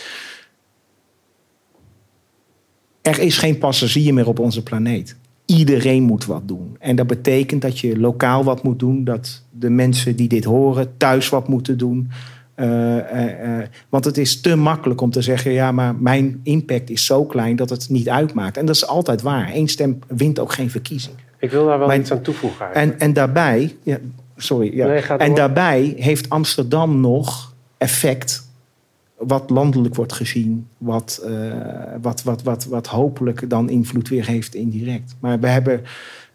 Er 3.10 3.20
is 3.20 3.38
geen 3.38 3.58
passagier 3.58 4.14
meer 4.14 4.28
op 4.28 4.40
onze 4.40 4.64
planeet. 4.64 5.16
Iedereen 5.46 6.04
moet 6.04 6.26
wat 6.26 6.48
doen. 6.48 6.76
En 6.80 6.96
dat 6.96 7.08
betekent 7.08 7.62
dat 7.62 7.80
je 7.80 8.00
lokaal 8.00 8.44
wat 8.44 8.64
moet 8.64 8.80
doen. 8.80 9.04
Dat 9.04 9.44
de 9.52 9.70
mensen 9.70 10.16
die 10.16 10.28
dit 10.28 10.44
horen 10.44 10.98
thuis 10.98 11.30
wat 11.30 11.48
moeten 11.48 11.78
doen. 11.78 12.12
Uh, 12.56 12.66
uh, 12.66 13.58
uh, 13.58 13.64
want 13.90 14.06
het 14.06 14.18
is 14.18 14.42
te 14.42 14.56
makkelijk 14.56 15.02
om 15.02 15.12
te 15.12 15.22
zeggen: 15.22 15.52
ja, 15.52 15.72
maar 15.72 15.96
mijn 15.96 16.40
impact 16.44 16.90
is 16.90 17.06
zo 17.06 17.26
klein 17.26 17.56
dat 17.56 17.70
het 17.70 17.90
niet 17.90 18.10
uitmaakt. 18.10 18.58
En 18.58 18.66
dat 18.66 18.76
is 18.76 18.88
altijd 18.88 19.22
waar. 19.22 19.50
Eén 19.54 19.68
stem 19.68 20.00
wint 20.08 20.40
ook 20.40 20.54
geen 20.54 20.70
verkiezing. 20.70 21.16
Ik 21.40 21.52
wil 21.52 21.66
daar 21.66 21.78
wel 21.78 21.88
maar, 21.88 22.00
iets 22.00 22.12
aan 22.12 22.22
toevoegen. 22.22 22.74
En, 22.74 23.00
en 23.00 23.14
daarbij, 23.14 23.76
ja, 23.84 23.98
sorry, 24.38 24.76
ja. 24.76 24.88
Nee, 24.88 25.02
en 25.02 25.36
daarbij 25.36 25.94
heeft 25.98 26.30
Amsterdam 26.30 27.00
nog 27.00 27.54
effect 27.78 28.49
wat 29.20 29.50
landelijk 29.50 29.96
wordt 29.96 30.14
gezien, 30.14 30.68
wat, 30.78 31.26
uh, 31.26 31.54
wat, 32.02 32.24
wat, 32.24 32.44
wat, 32.44 32.66
wat 32.66 32.88
hopelijk 32.88 33.50
dan 33.50 33.70
invloed 33.70 34.10
weer 34.10 34.26
heeft 34.26 34.56
indirect. 34.56 35.16
Maar 35.20 35.40
we 35.40 35.48
hebben 35.48 35.82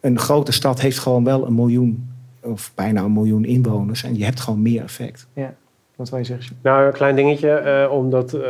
een 0.01 0.19
grote 0.19 0.53
stad 0.53 0.81
heeft 0.81 0.99
gewoon 0.99 1.25
wel 1.25 1.47
een 1.47 1.55
miljoen, 1.55 2.11
of 2.43 2.73
bijna 2.75 3.03
een 3.03 3.13
miljoen 3.13 3.45
inwoners. 3.45 4.05
En 4.05 4.19
je 4.19 4.25
hebt 4.25 4.41
gewoon 4.41 4.63
meer 4.63 4.83
effect. 4.83 5.27
Ja, 5.33 5.55
wat 5.97 6.11
wil 6.11 6.19
je 6.19 6.25
zeggen? 6.25 6.57
Nou, 6.63 6.87
een 6.87 6.93
klein 6.93 7.17
dingetje 7.17 7.63
uh, 7.87 7.93
om, 7.93 8.11
dat, 8.11 8.35
uh, 8.35 8.43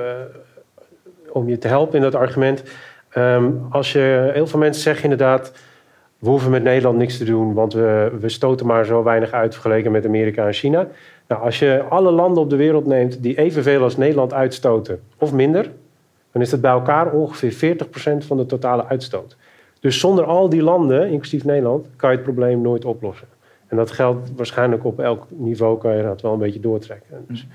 om 1.32 1.48
je 1.48 1.58
te 1.58 1.68
helpen 1.68 1.96
in 1.96 2.02
dat 2.02 2.14
argument. 2.14 2.62
Um, 3.16 3.66
als 3.70 3.92
je, 3.92 4.30
heel 4.32 4.46
veel 4.46 4.58
mensen 4.58 4.82
zeggen 4.82 5.02
inderdaad, 5.02 5.52
we 6.18 6.28
hoeven 6.28 6.50
met 6.50 6.62
Nederland 6.62 6.98
niks 6.98 7.18
te 7.18 7.24
doen, 7.24 7.52
want 7.52 7.72
we, 7.72 8.12
we 8.20 8.28
stoten 8.28 8.66
maar 8.66 8.84
zo 8.84 9.02
weinig 9.02 9.30
uit 9.30 9.52
vergeleken 9.52 9.92
met 9.92 10.06
Amerika 10.06 10.46
en 10.46 10.52
China. 10.52 10.88
Nou, 11.28 11.42
als 11.42 11.58
je 11.58 11.84
alle 11.88 12.10
landen 12.10 12.42
op 12.42 12.50
de 12.50 12.56
wereld 12.56 12.86
neemt 12.86 13.22
die 13.22 13.38
evenveel 13.38 13.82
als 13.82 13.96
Nederland 13.96 14.32
uitstoten, 14.32 15.00
of 15.18 15.32
minder, 15.32 15.70
dan 16.32 16.42
is 16.42 16.50
dat 16.50 16.60
bij 16.60 16.70
elkaar 16.70 17.12
ongeveer 17.12 17.76
40% 18.22 18.26
van 18.26 18.36
de 18.36 18.46
totale 18.46 18.86
uitstoot. 18.86 19.36
Dus 19.80 20.00
zonder 20.00 20.24
al 20.24 20.48
die 20.48 20.62
landen, 20.62 21.10
inclusief 21.10 21.44
Nederland, 21.44 21.86
kan 21.96 22.10
je 22.10 22.16
het 22.16 22.24
probleem 22.24 22.60
nooit 22.60 22.84
oplossen. 22.84 23.28
En 23.66 23.76
dat 23.76 23.90
geldt 23.90 24.30
waarschijnlijk 24.36 24.84
op 24.84 25.00
elk 25.00 25.26
niveau, 25.30 25.78
kan 25.78 25.96
je 25.96 26.02
dat 26.02 26.20
wel 26.20 26.32
een 26.32 26.38
beetje 26.38 26.60
doortrekken. 26.60 27.24
Dus 27.28 27.46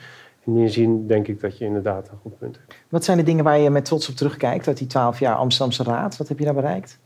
in 0.46 0.56
die 0.56 0.68
zin 0.68 1.08
denk 1.08 1.28
ik 1.28 1.42
dat 1.42 1.58
je 1.58 1.66
inderdaad 1.66 2.10
een 2.10 2.18
goed 2.22 2.38
punt 2.38 2.58
hebt. 2.58 2.76
Wat 2.90 3.04
zijn 3.04 3.18
de 3.18 3.24
dingen 3.24 3.44
waar 3.44 3.60
je 3.60 3.70
met 3.70 3.86
trots 3.86 4.10
op 4.10 4.16
terugkijkt 4.16 4.68
uit 4.68 4.78
die 4.78 4.88
12 4.88 5.20
jaar 5.20 5.36
Amsterdamse 5.36 5.84
Raad? 5.84 6.18
Wat 6.18 6.28
heb 6.28 6.40
je 6.40 6.46
daar 6.46 6.54
bereikt? 6.54 7.00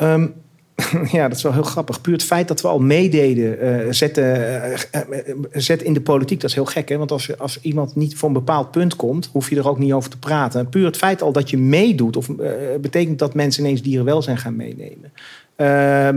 Um, 0.00 0.34
ja, 1.12 1.28
dat 1.28 1.36
is 1.36 1.42
wel 1.42 1.52
heel 1.52 1.62
grappig. 1.62 2.00
Puur 2.00 2.12
het 2.12 2.22
feit 2.22 2.48
dat 2.48 2.60
we 2.60 2.68
al 2.68 2.78
meededen, 2.78 3.64
uh, 3.64 3.92
zetten, 3.92 4.24
uh, 4.24 4.72
uh, 4.72 4.76
zet 5.52 5.82
in 5.82 5.92
de 5.92 6.00
politiek, 6.00 6.40
dat 6.40 6.50
is 6.50 6.56
heel 6.56 6.64
gek. 6.64 6.88
Hè? 6.88 6.96
Want 6.96 7.10
als, 7.10 7.26
je, 7.26 7.36
als 7.36 7.60
iemand 7.60 7.96
niet 7.96 8.16
voor 8.16 8.28
een 8.28 8.34
bepaald 8.34 8.70
punt 8.70 8.96
komt, 8.96 9.28
hoef 9.32 9.50
je 9.50 9.56
er 9.56 9.68
ook 9.68 9.78
niet 9.78 9.92
over 9.92 10.10
te 10.10 10.18
praten. 10.18 10.68
Puur 10.68 10.84
het 10.84 10.96
feit 10.96 11.22
al 11.22 11.32
dat 11.32 11.50
je 11.50 11.58
meedoet, 11.58 12.16
of, 12.16 12.28
betekent 12.80 13.18
dat 13.18 13.34
mensen 13.34 13.64
ineens 13.64 13.82
dierenwelzijn 13.82 14.38
gaan 14.38 14.56
meenemen. 14.56 15.12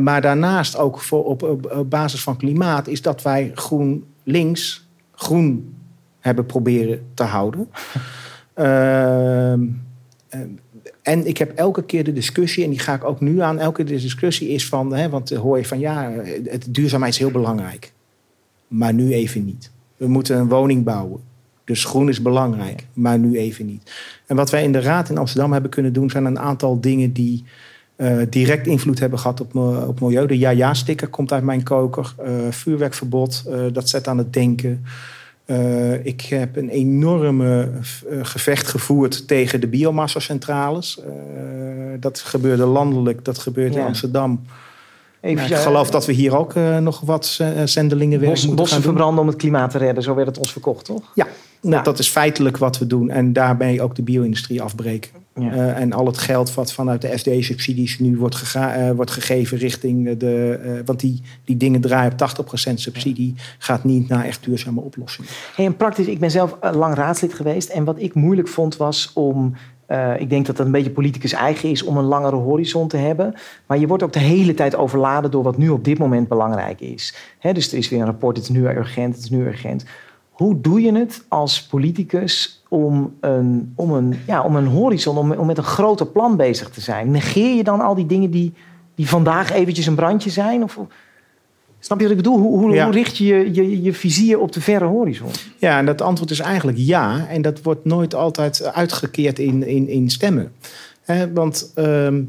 maar 0.03 0.21
daarnaast 0.21 0.77
ook 0.77 0.99
voor, 0.99 1.23
op, 1.23 1.85
basis 1.89 2.23
van 2.23 2.37
klimaat, 2.37 2.87
is 2.87 3.01
dat 3.01 3.21
wij 3.21 3.51
groen 3.53 4.05
links 4.23 4.87
groen 5.11 5.75
hebben 6.19 6.45
proberen 6.45 7.01
te 7.13 7.23
houden. 7.23 7.67
En 11.03 11.27
ik 11.27 11.37
heb 11.37 11.51
elke 11.55 11.83
keer 11.83 12.03
de 12.03 12.13
discussie, 12.13 12.63
en 12.63 12.69
die 12.69 12.79
ga 12.79 12.93
ik 12.93 13.03
ook 13.03 13.21
nu 13.21 13.41
aan. 13.41 13.59
Elke 13.59 13.83
keer 13.83 13.95
de 13.95 14.01
discussie 14.01 14.49
is 14.49 14.67
van, 14.67 14.93
hè, 14.93 15.09
want 15.09 15.29
hoor 15.29 15.57
je 15.57 15.65
van 15.65 15.79
ja, 15.79 16.11
het 16.43 16.65
duurzaamheid 16.69 17.13
is 17.13 17.19
heel 17.19 17.31
belangrijk. 17.31 17.93
Maar 18.67 18.93
nu 18.93 19.13
even 19.13 19.45
niet. 19.45 19.71
We 19.97 20.07
moeten 20.07 20.37
een 20.37 20.47
woning 20.47 20.83
bouwen. 20.83 21.19
Dus 21.65 21.85
groen 21.85 22.09
is 22.09 22.21
belangrijk, 22.21 22.85
maar 22.93 23.19
nu 23.19 23.37
even 23.37 23.65
niet. 23.65 23.91
En 24.25 24.35
wat 24.35 24.49
wij 24.49 24.63
in 24.63 24.71
de 24.71 24.79
Raad 24.81 25.09
in 25.09 25.17
Amsterdam 25.17 25.51
hebben 25.51 25.71
kunnen 25.71 25.93
doen, 25.93 26.09
zijn 26.09 26.25
een 26.25 26.39
aantal 26.39 26.81
dingen 26.81 27.13
die 27.13 27.43
eh, 27.95 28.17
direct 28.29 28.67
invloed 28.67 28.99
hebben 28.99 29.19
gehad 29.19 29.41
op, 29.41 29.53
mi- 29.53 29.85
op 29.87 29.99
milieu. 29.99 30.27
De 30.27 30.37
ja-ja-sticker 30.37 31.07
komt 31.07 31.31
uit 31.31 31.43
mijn 31.43 31.63
koker. 31.63 32.15
Eh, 32.17 32.31
vuurwerkverbod, 32.49 33.43
eh, 33.49 33.59
dat 33.73 33.89
zet 33.89 34.07
aan 34.07 34.17
het 34.17 34.33
denken. 34.33 34.83
Eh, 35.45 36.05
ik 36.05 36.21
heb 36.21 36.55
een 36.55 36.69
enorme 36.69 37.69
eh, 38.09 38.19
gevecht 38.21 38.67
gevoerd 38.67 39.27
tegen 39.27 39.61
de 39.61 39.67
biomassacentrales. 39.67 40.99
Eh, 40.99 41.11
dat 41.99 42.19
gebeurde 42.19 42.65
landelijk, 42.65 43.25
dat 43.25 43.37
gebeurt 43.37 43.75
in. 43.75 43.81
Amsterdam. 43.81 44.41
Even, 45.21 45.35
Nou, 45.43 45.55
ik 45.55 45.59
geloof 45.59 45.89
dat 45.89 46.05
we 46.05 46.11
hier 46.13 46.37
ook 46.37 46.53
nog 46.79 46.99
wat 46.99 47.41
zendelingenwerk 47.65 48.31
bos- 48.31 48.39
moeten 48.39 48.55
bossen 48.55 48.77
gaan 48.81 48.85
verbranden 48.85 49.21
om 49.21 49.27
het 49.27 49.37
klimaat 49.37 49.71
te 49.71 49.77
redden. 49.77 50.03
Zo 50.03 50.15
werd 50.15 50.27
het 50.27 50.37
ons 50.37 50.51
verkocht, 50.51 50.85
toch? 50.85 51.11
Ja, 51.15 51.27
nou, 51.61 51.75
Ja. 51.75 51.81
dat 51.81 51.99
is 51.99 52.09
feitelijk 52.09 52.57
wat 52.57 52.77
we 52.77 52.87
doen. 52.87 53.09
En 53.09 53.33
daarbij 53.33 53.81
ook 53.81 53.95
de 53.95 54.01
bio-industrie 54.01 54.61
afbreken. 54.61 55.11
Ja. 55.35 55.51
Eh, 55.51 55.81
en 55.81 55.93
al 55.93 56.05
het 56.05 56.17
geld 56.17 56.53
wat 56.53 56.73
vanuit 56.73 57.01
de 57.01 57.17
FD-subsidies 57.17 57.99
nu 57.99 58.17
wordt, 58.17 58.35
gega- 58.35 58.73
eh, 58.73 58.91
wordt 58.91 59.11
gegeven 59.11 59.57
richting 59.57 60.17
de... 60.17 60.59
eh, 60.63 60.71
want 60.85 60.99
die, 60.99 61.21
die 61.45 61.57
dingen 61.57 61.81
draaien 61.81 62.11
op 62.11 62.17
80% 62.17 62.73
subsidie. 62.73 63.33
Gaat 63.57 63.83
niet 63.83 64.07
naar 64.07 64.25
echt 64.25 64.43
duurzame 64.43 64.81
oplossingen. 64.81 65.29
Hey, 65.55 65.65
en 65.65 65.77
praktisch, 65.77 66.05
ik 66.07 66.19
ben 66.19 66.31
zelf 66.31 66.57
lang 66.73 66.95
raadslid 66.95 67.33
geweest. 67.33 67.69
En 67.69 67.83
wat 67.83 68.01
ik 68.01 68.13
moeilijk 68.13 68.47
vond 68.47 68.77
was 68.77 69.11
om. 69.13 69.55
ik 70.17 70.29
denk 70.29 70.45
dat 70.45 70.57
dat 70.57 70.65
een 70.65 70.71
beetje 70.71 70.89
politicus 70.89 71.33
eigen 71.33 71.69
is 71.69 71.83
om 71.83 71.97
een 71.97 72.03
langere 72.03 72.35
horizon 72.35 72.87
te 72.87 72.97
hebben. 72.97 73.33
Maar 73.67 73.77
je 73.77 73.87
wordt 73.87 74.03
ook 74.03 74.13
de 74.13 74.19
hele 74.19 74.53
tijd 74.53 74.75
overladen 74.75 75.31
door 75.31 75.43
wat 75.43 75.57
nu 75.57 75.69
op 75.69 75.83
dit 75.83 75.97
moment 75.97 76.27
belangrijk 76.27 76.79
is. 76.81 77.15
Hè, 77.39 77.53
dus 77.53 77.71
er 77.71 77.77
is 77.77 77.89
weer 77.89 77.99
een 77.99 78.05
rapport, 78.05 78.37
het 78.37 78.45
is 78.45 78.51
nu 78.51 78.67
urgent, 78.67 79.15
het 79.15 79.23
is 79.23 79.29
nu 79.29 79.45
urgent. 79.45 79.85
Hoe 80.33 80.61
doe 80.61 80.81
je 80.81 80.93
het 80.93 81.23
als 81.27 81.63
politicus 81.63 82.63
om 82.69 83.13
een, 83.19 83.73
om 83.75 83.91
een, 83.91 84.15
ja, 84.27 84.43
om 84.43 84.55
een 84.55 84.65
horizon, 84.67 85.17
om, 85.17 85.31
om 85.31 85.45
met 85.47 85.57
een 85.57 85.63
groter 85.63 86.05
plan 86.05 86.37
bezig 86.37 86.69
te 86.69 86.81
zijn? 86.81 87.11
Negeer 87.11 87.55
je 87.55 87.63
dan 87.63 87.81
al 87.81 87.95
die 87.95 88.05
dingen 88.05 88.31
die, 88.31 88.53
die 88.95 89.07
vandaag 89.07 89.51
eventjes 89.51 89.85
een 89.85 89.95
brandje 89.95 90.29
zijn? 90.29 90.63
Of, 90.63 90.79
snap 91.79 91.97
je 91.97 92.03
wat 92.03 92.17
ik 92.17 92.23
bedoel? 92.23 92.37
Hoe, 92.39 92.59
hoe, 92.59 92.73
Ja. 92.73 92.83
hoe 92.83 92.93
richt 92.93 93.17
je 93.17 93.25
je, 93.25 93.53
je 93.53 93.81
je 93.81 93.93
vizier 93.93 94.39
op 94.39 94.51
de 94.51 94.61
verre 94.61 94.85
horizon? 94.85 95.29
Ja, 95.57 95.77
en 95.77 95.85
dat 95.85 96.01
antwoord 96.01 96.31
is 96.31 96.39
eigenlijk 96.39 96.77
ja. 96.77 97.27
En 97.27 97.41
dat 97.41 97.61
wordt 97.61 97.85
nooit 97.85 98.15
altijd 98.15 98.63
uitgekeerd 98.73 99.39
in, 99.39 99.67
in, 99.67 99.87
in 99.87 100.09
stemmen. 100.09 100.51
Hè, 101.01 101.33
want 101.33 101.71
ehm, 101.75 102.21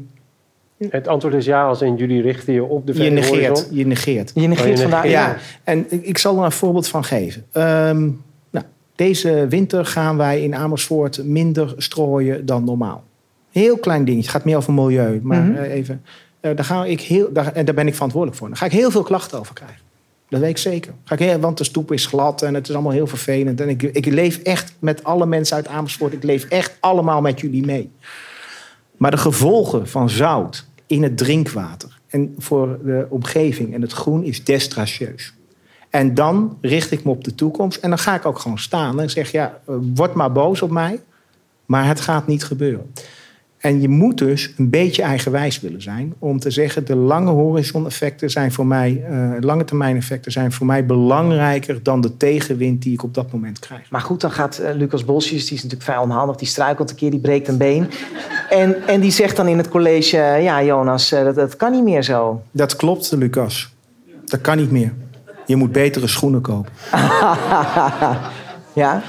Het 0.89 1.07
antwoord 1.07 1.33
is 1.33 1.45
ja, 1.45 1.67
als 1.67 1.81
in 1.81 1.95
jullie 1.95 2.21
richten 2.21 2.53
je 2.53 2.63
op 2.63 2.87
de 2.87 3.03
je 3.03 3.09
negeert. 3.09 3.47
horizon. 3.47 3.75
Je 3.77 3.85
negeert. 3.85 4.31
Je 4.35 4.47
negeert 4.47 4.75
Oh, 4.75 4.81
vandaag. 4.81 5.03
negeert. 5.03 5.21
Ja, 5.21 5.37
en 5.63 5.85
ik- 5.89 6.05
ik 6.05 6.17
zal 6.17 6.37
er 6.39 6.43
een 6.45 6.51
voorbeeld 6.51 6.87
van 6.87 7.03
geven. 7.03 7.45
Ehm, 7.51 8.01
nou, 8.49 8.65
deze 8.95 9.45
winter 9.49 9.85
gaan 9.85 10.17
wij 10.17 10.41
in 10.41 10.55
Amersfoort 10.55 11.23
minder 11.23 11.73
strooien 11.77 12.45
dan 12.45 12.63
normaal. 12.63 13.03
Heel 13.51 13.77
klein 13.77 14.05
dingetje, 14.05 14.23
het 14.27 14.35
gaat 14.37 14.45
meer 14.45 14.57
over 14.57 14.73
milieu. 14.73 15.19
Maar 15.23 15.41
Mhm. 15.43 15.55
eh, 15.55 15.71
even, 15.73 16.01
eh, 16.39 16.55
daar, 16.55 16.65
ga 16.65 16.85
ik 16.85 17.01
heel, 17.01 17.33
daar, 17.33 17.53
en 17.53 17.65
daar 17.65 17.75
ben 17.75 17.87
ik 17.87 17.93
verantwoordelijk 17.93 18.39
voor. 18.39 18.47
Daar 18.47 18.57
ga 18.57 18.65
ik 18.65 18.71
heel 18.71 18.91
veel 18.91 19.03
klachten 19.03 19.39
over 19.39 19.53
krijgen. 19.53 19.83
Dat 20.29 20.39
weet 20.39 20.49
ik 20.49 20.57
zeker. 20.57 20.93
Ga 21.03 21.13
ik 21.13 21.19
heel, 21.21 21.39
want 21.39 21.57
de 21.57 21.63
stoep 21.63 21.91
is 21.91 22.05
glad 22.05 22.41
en 22.41 22.53
het 22.53 22.67
is 22.69 22.73
allemaal 22.73 22.91
heel 22.91 23.07
vervelend. 23.07 23.61
En 23.61 23.69
ik, 23.69 23.83
ik 23.83 24.05
leef 24.05 24.37
echt 24.37 24.73
met 24.79 25.03
alle 25.03 25.25
mensen 25.25 25.55
uit 25.55 25.67
Amersfoort. 25.67 26.13
Ik 26.13 26.23
leef 26.23 26.43
echt 26.45 26.77
allemaal 26.79 27.21
met 27.21 27.39
jullie 27.39 27.65
mee. 27.65 27.91
Maar 28.97 29.11
de 29.11 29.17
gevolgen 29.17 29.87
van 29.87 30.09
zout 30.09 30.65
in 30.87 31.03
het 31.03 31.17
drinkwater 31.17 31.99
en 32.07 32.35
voor 32.37 32.79
de 32.83 33.05
omgeving 33.09 33.73
en 33.73 33.81
het 33.81 33.91
groen 33.91 34.23
is 34.23 34.43
destracieus. 34.43 35.33
En 35.89 36.13
dan 36.13 36.57
richt 36.61 36.91
ik 36.91 37.03
me 37.03 37.11
op 37.11 37.23
de 37.23 37.35
toekomst 37.35 37.77
en 37.77 37.89
dan 37.89 37.99
ga 37.99 38.15
ik 38.15 38.25
ook 38.25 38.39
gewoon 38.39 38.59
staan 38.59 38.99
en 38.99 39.09
zeg: 39.09 39.31
ja, 39.31 39.59
eh, 39.67 39.75
word 39.93 40.13
maar 40.13 40.31
boos 40.31 40.61
op 40.61 40.71
mij, 40.71 40.99
maar 41.65 41.87
het 41.87 41.99
gaat 41.99 42.27
niet 42.27 42.43
gebeuren. 42.43 42.91
En 43.57 43.81
je 43.81 43.89
moet 43.89 44.17
dus 44.17 44.53
een 44.57 44.69
beetje 44.69 45.01
eigenwijs 45.01 45.59
willen 45.59 45.81
zijn 45.81 46.13
om 46.19 46.39
te 46.39 46.51
zeggen: 46.51 46.85
de 46.85 46.95
lange 46.95 47.31
horizon-effecten 47.31 48.29
zijn 48.29 48.51
voor 48.51 48.65
mij, 48.65 49.03
eh, 49.03 49.31
lange 49.39 49.63
termijn 49.63 49.95
effecten 49.95 50.31
zijn 50.31 50.51
voor 50.51 50.65
mij 50.65 50.85
belangrijker 50.85 51.83
dan 51.83 52.01
de 52.01 52.17
tegenwind 52.17 52.81
die 52.81 52.93
ik 52.93 53.03
op 53.03 53.13
dat 53.13 53.31
moment 53.31 53.59
krijg. 53.59 53.89
Maar 53.89 54.01
goed, 54.01 54.21
dan 54.21 54.31
gaat 54.31 54.57
eh, 54.57 54.75
Lucas 54.75 55.05
Bosjes, 55.05 55.45
die 55.45 55.57
is 55.57 55.63
natuurlijk 55.63 55.89
vrij 55.89 55.97
onhandig, 55.97 56.35
die 56.35 56.47
struikelt 56.47 56.89
een 56.89 56.95
keer, 56.95 57.11
die 57.11 57.19
breekt 57.19 57.47
een 57.47 57.57
been. 57.57 57.89
En, 58.55 58.75
en 58.87 58.99
die 58.99 59.11
zegt 59.11 59.35
dan 59.35 59.47
in 59.47 59.57
het 59.57 59.69
college, 59.69 60.17
eh, 60.17 60.43
ja 60.43 60.63
Jonas, 60.63 61.11
eh, 61.11 61.23
dat, 61.23 61.35
dat 61.35 61.55
kan 61.55 61.71
niet 61.71 61.83
meer 61.83 62.03
zo. 62.03 62.41
Dat 62.51 62.75
klopt, 62.75 63.11
Lucas. 63.11 63.73
Dat 64.25 64.41
kan 64.41 64.57
niet 64.57 64.71
meer. 64.71 64.93
Je 65.45 65.55
moet 65.55 65.71
betere 65.71 66.07
schoenen 66.07 66.41
kopen. 66.41 66.71
Ja? 68.73 69.01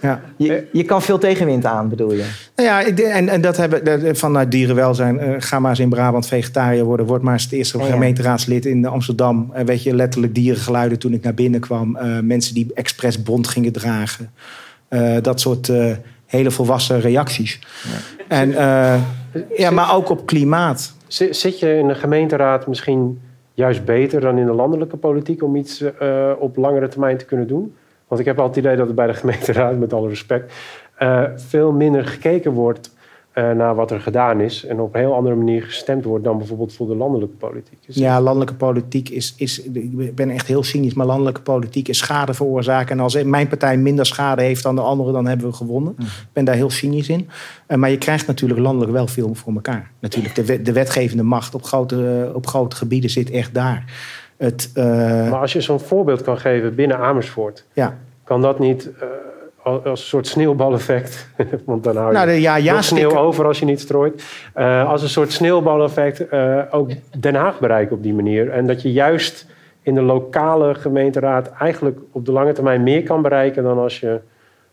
Ja. 0.00 0.20
Je, 0.36 0.66
je 0.72 0.84
kan 0.84 1.02
veel 1.02 1.18
tegenwind 1.18 1.64
aan, 1.64 1.88
bedoel 1.88 2.12
je? 2.12 2.24
Nou 2.56 2.68
ja, 2.68 2.84
en, 3.12 3.28
en 3.28 3.40
dat 3.40 3.56
hebben 3.56 4.16
vanuit 4.16 4.50
dierenwelzijn. 4.50 5.18
eh, 5.18 5.34
ga 5.38 5.58
maar 5.58 5.70
eens 5.70 5.78
in 5.78 5.88
Brabant 5.88 6.26
vegetariër 6.26 6.84
worden. 6.84 7.06
Word 7.06 7.22
maar 7.22 7.32
eens 7.32 7.42
het 7.42 7.52
eerste 7.52 7.78
Ja, 7.78 7.84
ja. 7.84 7.90
gemeenteraadslid 7.92 8.66
in 8.66 8.86
Amsterdam. 8.86 9.50
En 9.52 9.66
weet 9.66 9.82
je, 9.82 9.94
letterlijk 9.94 10.34
dierengeluiden 10.34 10.98
toen 10.98 11.12
ik 11.12 11.22
naar 11.22 11.34
binnen 11.34 11.60
kwam. 11.60 11.96
Eh, 11.96 12.18
mensen 12.22 12.54
die 12.54 12.70
expres 12.74 13.22
bont 13.22 13.48
gingen 13.48 13.72
dragen. 13.72 14.30
Eh, 14.88 15.16
dat 15.22 15.40
soort 15.40 15.68
eh, 15.68 15.92
hele 16.30 16.50
volwassen 16.50 17.00
reacties. 17.00 17.60
En, 18.28 18.54
eh, 18.54 19.00
ja, 19.56 19.70
maar 19.70 19.94
ook 19.94 20.08
op 20.08 20.26
klimaat. 20.26 20.94
Zit 21.06 21.36
zit 21.36 21.58
je 21.58 21.76
in 21.76 21.88
de 21.88 21.94
gemeenteraad 21.94 22.66
misschien 22.66 23.20
juist 23.54 23.84
beter 23.84 24.20
dan 24.20 24.38
in 24.38 24.46
de 24.46 24.52
landelijke 24.52 24.96
politiek 24.96 25.42
om 25.42 25.56
iets 25.56 25.80
eh, 25.80 26.30
op 26.38 26.56
langere 26.56 26.88
termijn 26.88 27.16
te 27.16 27.24
kunnen 27.24 27.46
doen? 27.46 27.74
Want 28.08 28.20
ik 28.20 28.26
heb 28.26 28.38
altijd 28.38 28.56
het 28.56 28.64
idee 28.64 28.76
dat 28.76 28.88
er 28.88 28.94
bij 28.94 29.06
de 29.06 29.14
gemeenteraad, 29.14 29.78
met 29.78 29.92
alle 29.92 30.08
respect, 30.08 30.52
eh, 30.94 31.22
veel 31.36 31.72
minder 31.72 32.06
gekeken 32.06 32.52
wordt 32.52 32.90
eh, 33.32 33.50
naar 33.50 33.74
wat 33.74 33.90
er 33.90 34.00
gedaan 34.00 34.40
is. 34.40 34.66
En 34.66 34.80
op 34.80 34.94
een 34.94 35.00
heel 35.00 35.14
andere 35.14 35.34
manier 35.34 35.62
gestemd 35.62 36.04
wordt 36.04 36.24
dan 36.24 36.38
bijvoorbeeld 36.38 36.72
voor 36.74 36.86
de 36.86 36.94
landelijke 36.96 37.34
politiek. 37.36 37.78
Dus 37.86 37.96
Ja, 37.96 38.20
landelijke 38.20 38.54
politiek 38.54 39.08
is, 39.08 39.34
is. 39.36 39.62
Ik 39.62 40.14
ben 40.14 40.30
echt 40.30 40.46
heel 40.46 40.62
cynisch, 40.62 40.94
maar 40.94 41.06
landelijke 41.06 41.40
politiek 41.40 41.88
is 41.88 41.98
schade 41.98 42.34
veroorzaken. 42.34 42.96
En 42.96 43.02
als 43.02 43.22
mijn 43.22 43.48
partij 43.48 43.76
minder 43.76 44.06
schade 44.06 44.42
heeft 44.42 44.62
dan 44.62 44.74
de 44.74 44.80
andere, 44.80 45.12
dan 45.12 45.26
hebben 45.26 45.46
we 45.46 45.52
gewonnen. 45.52 45.94
Ik 45.98 46.06
ben 46.32 46.44
daar 46.44 46.54
heel 46.54 46.70
cynisch 46.70 47.08
in. 47.08 47.28
Eh, 47.66 47.76
maar 47.76 47.90
je 47.90 47.98
krijgt 47.98 48.26
natuurlijk 48.26 48.60
landelijk 48.60 48.92
wel 48.92 49.06
veel 49.06 49.34
voor 49.34 49.52
elkaar. 49.54 49.90
Natuurlijk, 50.00 50.34
de, 50.34 50.44
wet- 50.44 50.64
de 50.64 50.72
wetgevende 50.72 51.22
macht 51.22 51.54
op 51.54 51.62
grote, 51.62 52.24
eh, 52.28 52.34
op 52.34 52.46
grote 52.46 52.76
gebieden 52.76 53.10
zit 53.10 53.30
echt 53.30 53.54
daar. 53.54 53.84
Het, 54.36 54.70
eh, 54.74 54.84
Maar 55.30 55.40
als 55.40 55.52
je 55.52 55.60
zo'n 55.60 55.80
voorbeeld 55.80 56.22
kan 56.22 56.38
geven 56.38 56.74
binnen 56.74 56.98
Amersfoort, 56.98 57.64
ja. 57.72 57.98
kan 58.24 58.40
dat 58.42 58.58
niet 58.58 58.90
eh, 59.00 59.06
als 59.62 59.84
een 59.84 59.96
soort 59.96 60.26
sneeuwbaleffect, 60.26 61.28
want 61.64 61.84
dan 61.84 61.96
hou 61.96 62.08
je 62.08 62.14
Nou, 62.14 62.26
de 62.26 62.40
ja, 62.40 62.56
ja 62.56 62.82
sneeuw 62.82 63.16
over 63.16 63.46
als 63.46 63.58
je 63.58 63.64
niet 63.64 63.80
strooit. 63.80 64.24
Eh, 64.54 64.88
als 64.88 65.02
een 65.02 65.08
soort 65.08 65.32
sneeuwbaleffect 65.32 66.28
eh, 66.28 66.58
ook 66.70 66.90
Den 67.18 67.34
Haag 67.34 67.58
bereiken 67.58 67.96
op 67.96 68.02
die 68.02 68.14
manier. 68.14 68.50
En 68.50 68.66
dat 68.66 68.82
je 68.82 68.92
juist 68.92 69.46
in 69.82 69.94
de 69.94 70.02
lokale 70.02 70.74
gemeenteraad 70.74 71.50
eigenlijk 71.50 71.98
op 72.12 72.26
de 72.26 72.32
lange 72.32 72.52
termijn 72.52 72.82
meer 72.82 73.02
kan 73.02 73.22
bereiken 73.22 73.62
dan 73.62 73.78
als 73.78 74.00
je. 74.00 74.20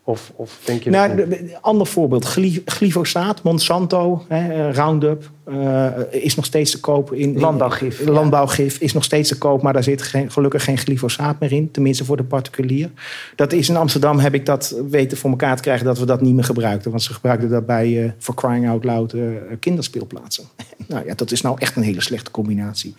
Of, 0.08 0.32
of 0.36 0.60
denk 0.64 0.84
je. 0.84 0.90
Nou, 0.90 1.38
ander 1.62 1.88
voorbeeld. 1.88 2.26
Gly- 2.26 2.62
Glyfosaat, 2.66 3.44
Monsanto, 3.44 4.26
hè, 4.28 4.68
eh, 4.68 4.74
Roundup 4.76 5.30
eh, 5.44 5.88
is 6.10 6.36
nog 6.36 6.46
steeds 6.46 6.72
te 6.72 6.80
koop. 6.80 7.14
In, 7.14 7.34
in- 7.34 7.40
Landbouwgif, 7.40 8.06
ja. 8.06 8.12
Landbouwgif 8.12 8.78
is 8.80 8.94
nog 8.94 9.04
steeds 9.04 9.30
te 9.30 9.38
koop, 9.38 9.62
maar 9.62 9.74
daar 9.74 9.84
zit 9.84 10.02
geen, 10.02 10.32
gelukkig 10.32 10.64
geen 10.64 10.78
glyfosaat 10.78 11.40
meer 11.40 11.52
in. 11.52 11.72
Tenminste 11.72 12.06
voor 12.06 12.18
de 12.18 12.24
particulier. 12.24 12.90
Dat 13.36 13.54
is 13.54 13.70
in 13.70 13.76
Amsterdam, 13.76 14.20
heb 14.20 14.34
ik 14.34 14.46
dat 14.46 14.76
weten 14.90 15.18
voor 15.18 15.30
elkaar 15.30 15.56
te 15.56 15.62
krijgen 15.62 15.86
dat 15.86 16.00
we 16.00 16.06
dat 16.06 16.22
niet 16.22 16.34
meer 16.36 16.44
gebruikten. 16.44 16.92
Want 16.92 17.04
ze 17.04 17.14
gebruikten 17.14 17.50
dat 17.50 17.66
bij, 17.66 18.04
eh 18.04 18.12
for 18.20 18.36
crying 18.36 18.70
out 18.70 18.84
loud, 18.84 19.14
kinderspeelplaatsen. 19.60 20.44
nou 20.88 21.06
ja, 21.06 21.14
dat 21.16 21.32
is 21.32 21.42
nou 21.42 21.56
echt 21.60 21.76
een 21.76 21.84
hele 21.84 22.02
slechte 22.02 22.32
combinatie. 22.32 22.96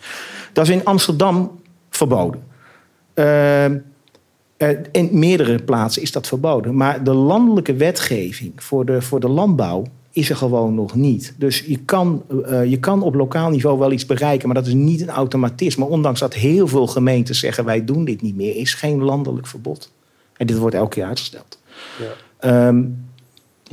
Dat 0.53 0.67
is 0.67 0.73
in 0.73 0.85
Amsterdam 0.85 1.59
verboden. 1.89 2.43
Eh, 4.59 4.69
in 4.91 5.09
meerdere 5.11 5.63
plaatsen 5.63 6.01
is 6.01 6.11
dat 6.11 6.27
verboden. 6.27 6.75
Maar 6.75 7.03
de 7.03 7.13
landelijke 7.13 7.73
wetgeving 7.73 8.63
voor 8.63 8.85
de, 8.85 9.01
voor 9.01 9.19
de 9.19 9.29
landbouw 9.29 9.83
is 10.11 10.29
er 10.29 10.35
gewoon 10.35 10.75
nog 10.75 10.95
niet. 10.95 11.33
Dus 11.37 11.59
je 11.59 11.77
kan, 11.77 12.23
eh, 12.45 12.65
je 12.65 12.79
kan 12.79 13.01
op 13.01 13.13
lokaal 13.13 13.49
niveau 13.49 13.79
wel 13.79 13.91
iets 13.91 14.05
bereiken, 14.05 14.47
maar 14.47 14.57
dat 14.57 14.67
is 14.67 14.73
niet 14.73 15.01
een 15.01 15.09
automatisme. 15.09 15.85
Ondanks 15.85 16.19
dat 16.19 16.33
heel 16.33 16.67
veel 16.67 16.87
gemeentes 16.87 17.39
zeggen 17.39 17.65
wij 17.65 17.85
doen 17.85 18.05
dit 18.05 18.21
niet 18.21 18.35
meer, 18.35 18.55
is 18.55 18.73
geen 18.73 19.03
landelijk 19.03 19.47
verbod. 19.47 19.91
En 20.37 20.47
dit 20.47 20.57
wordt 20.57 20.75
elke 20.75 20.89
keer 20.89 21.05
uitgesteld. 21.05 21.59
Ja. 21.99 22.11
Ehm, 22.39 22.83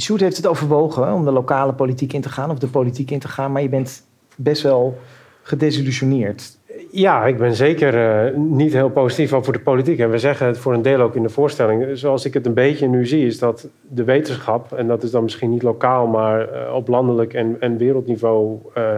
Sjoerd 0.01 0.21
heeft 0.21 0.37
het 0.37 0.47
overwogen 0.47 1.13
om 1.13 1.25
de 1.25 1.33
lokale 1.33 1.73
politiek 1.73 2.13
in 2.13 2.21
te 2.21 2.29
gaan 2.29 2.51
of 2.51 2.59
de 2.59 2.67
politiek 2.67 3.11
in 3.11 3.19
te 3.19 3.29
gaan, 3.29 3.53
maar 3.53 3.63
je 3.63 3.69
bent 3.69 4.03
best 4.37 4.63
wel 4.63 4.99
gedesillusioneerd. 5.43 6.57
Ja, 6.91 7.27
ik 7.27 7.37
ben 7.37 7.55
zeker 7.55 8.25
eh, 8.25 8.35
niet 8.35 8.73
heel 8.73 8.91
positief 8.91 9.33
over 9.33 9.53
de 9.53 9.59
politiek. 9.59 9.99
En 9.99 10.11
we 10.11 10.19
zeggen 10.19 10.47
het 10.47 10.59
voor 10.59 10.75
een 10.75 10.83
deel 10.83 11.01
ook 11.01 11.15
in 11.15 11.23
de 11.23 11.29
voorstelling. 11.29 11.99
Zoals 11.99 12.25
ik 12.25 12.35
het 12.35 12.47
een 12.47 12.55
beetje 12.55 12.89
nu 12.89 13.07
zie, 13.07 13.27
is 13.27 13.39
dat 13.39 13.69
de 13.89 14.05
wetenschap, 14.05 14.73
en 14.73 14.87
dat 14.87 15.03
is 15.03 15.11
dan 15.11 15.23
misschien 15.23 15.51
niet 15.51 15.63
lokaal, 15.63 16.07
maar 16.07 16.49
eh, 16.49 16.75
op 16.75 16.89
landelijk 16.89 17.35
en, 17.35 17.57
en 17.61 17.77
wereldniveau, 17.77 18.59
eh, 18.75 18.95